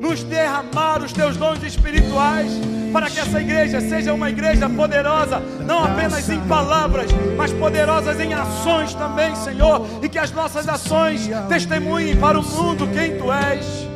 [0.01, 2.51] nos derramar os teus dons espirituais,
[2.91, 8.33] para que essa igreja seja uma igreja poderosa, não apenas em palavras, mas poderosas em
[8.33, 13.90] ações também, Senhor, e que as nossas ações testemunhem para o mundo quem tu és.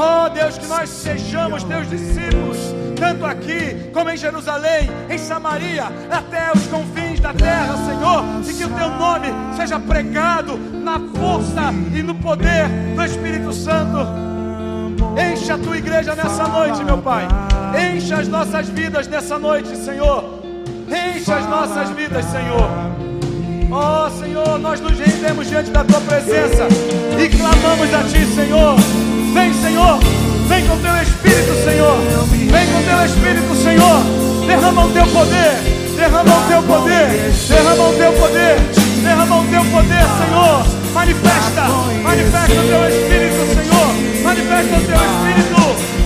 [0.00, 2.56] Oh Deus, que nós sejamos teus discípulos,
[2.94, 8.64] tanto aqui como em Jerusalém, em Samaria, até os confins da terra, Senhor, e que
[8.64, 9.26] o teu nome
[9.56, 13.98] seja pregado na força e no poder do Espírito Santo.
[15.20, 17.26] Encha a tua igreja nessa noite, meu Pai.
[17.92, 20.42] Encha as nossas vidas nessa noite, Senhor.
[20.86, 23.07] Encha as nossas vidas, Senhor.
[23.70, 26.66] Oh, Senhor, nós nos rendemos diante da tua presença
[27.18, 28.76] e clamamos a ti, Senhor.
[29.34, 29.98] Vem, Senhor.
[30.48, 31.98] Vem com teu Espírito, Senhor.
[32.50, 34.46] Vem com teu Espírito, Senhor.
[34.46, 35.54] Derrama o teu poder.
[35.96, 37.08] Derrama o teu poder.
[37.48, 38.56] Derrama o teu poder.
[39.02, 40.92] Derrama o teu poder, Senhor.
[40.94, 41.62] Manifesta.
[42.02, 43.68] Manifesta o teu Espírito, Senhor
[44.28, 45.58] manifesta o teu Espírito.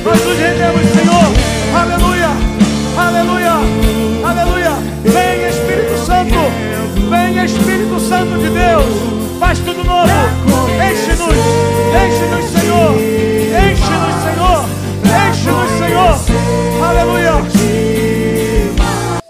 [0.04, 1.26] Nós nos rendemos, Senhor.
[1.74, 2.28] Aleluia,
[2.96, 3.52] aleluia,
[4.24, 4.72] aleluia.
[5.12, 5.51] Santo,
[7.12, 9.38] vem Espírito Santo de Deus.
[9.38, 10.08] Faz tudo novo.
[10.72, 11.36] Enche-nos,
[12.02, 12.92] enche-nos, Senhor.
[13.68, 14.64] Enche-nos, Senhor.
[15.28, 16.84] Enche-nos, Senhor.
[16.88, 17.32] Aleluia.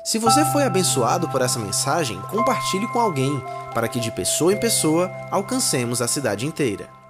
[0.05, 3.43] Se você foi abençoado por essa mensagem, compartilhe com alguém,
[3.74, 7.01] para que de pessoa em pessoa alcancemos a cidade inteira.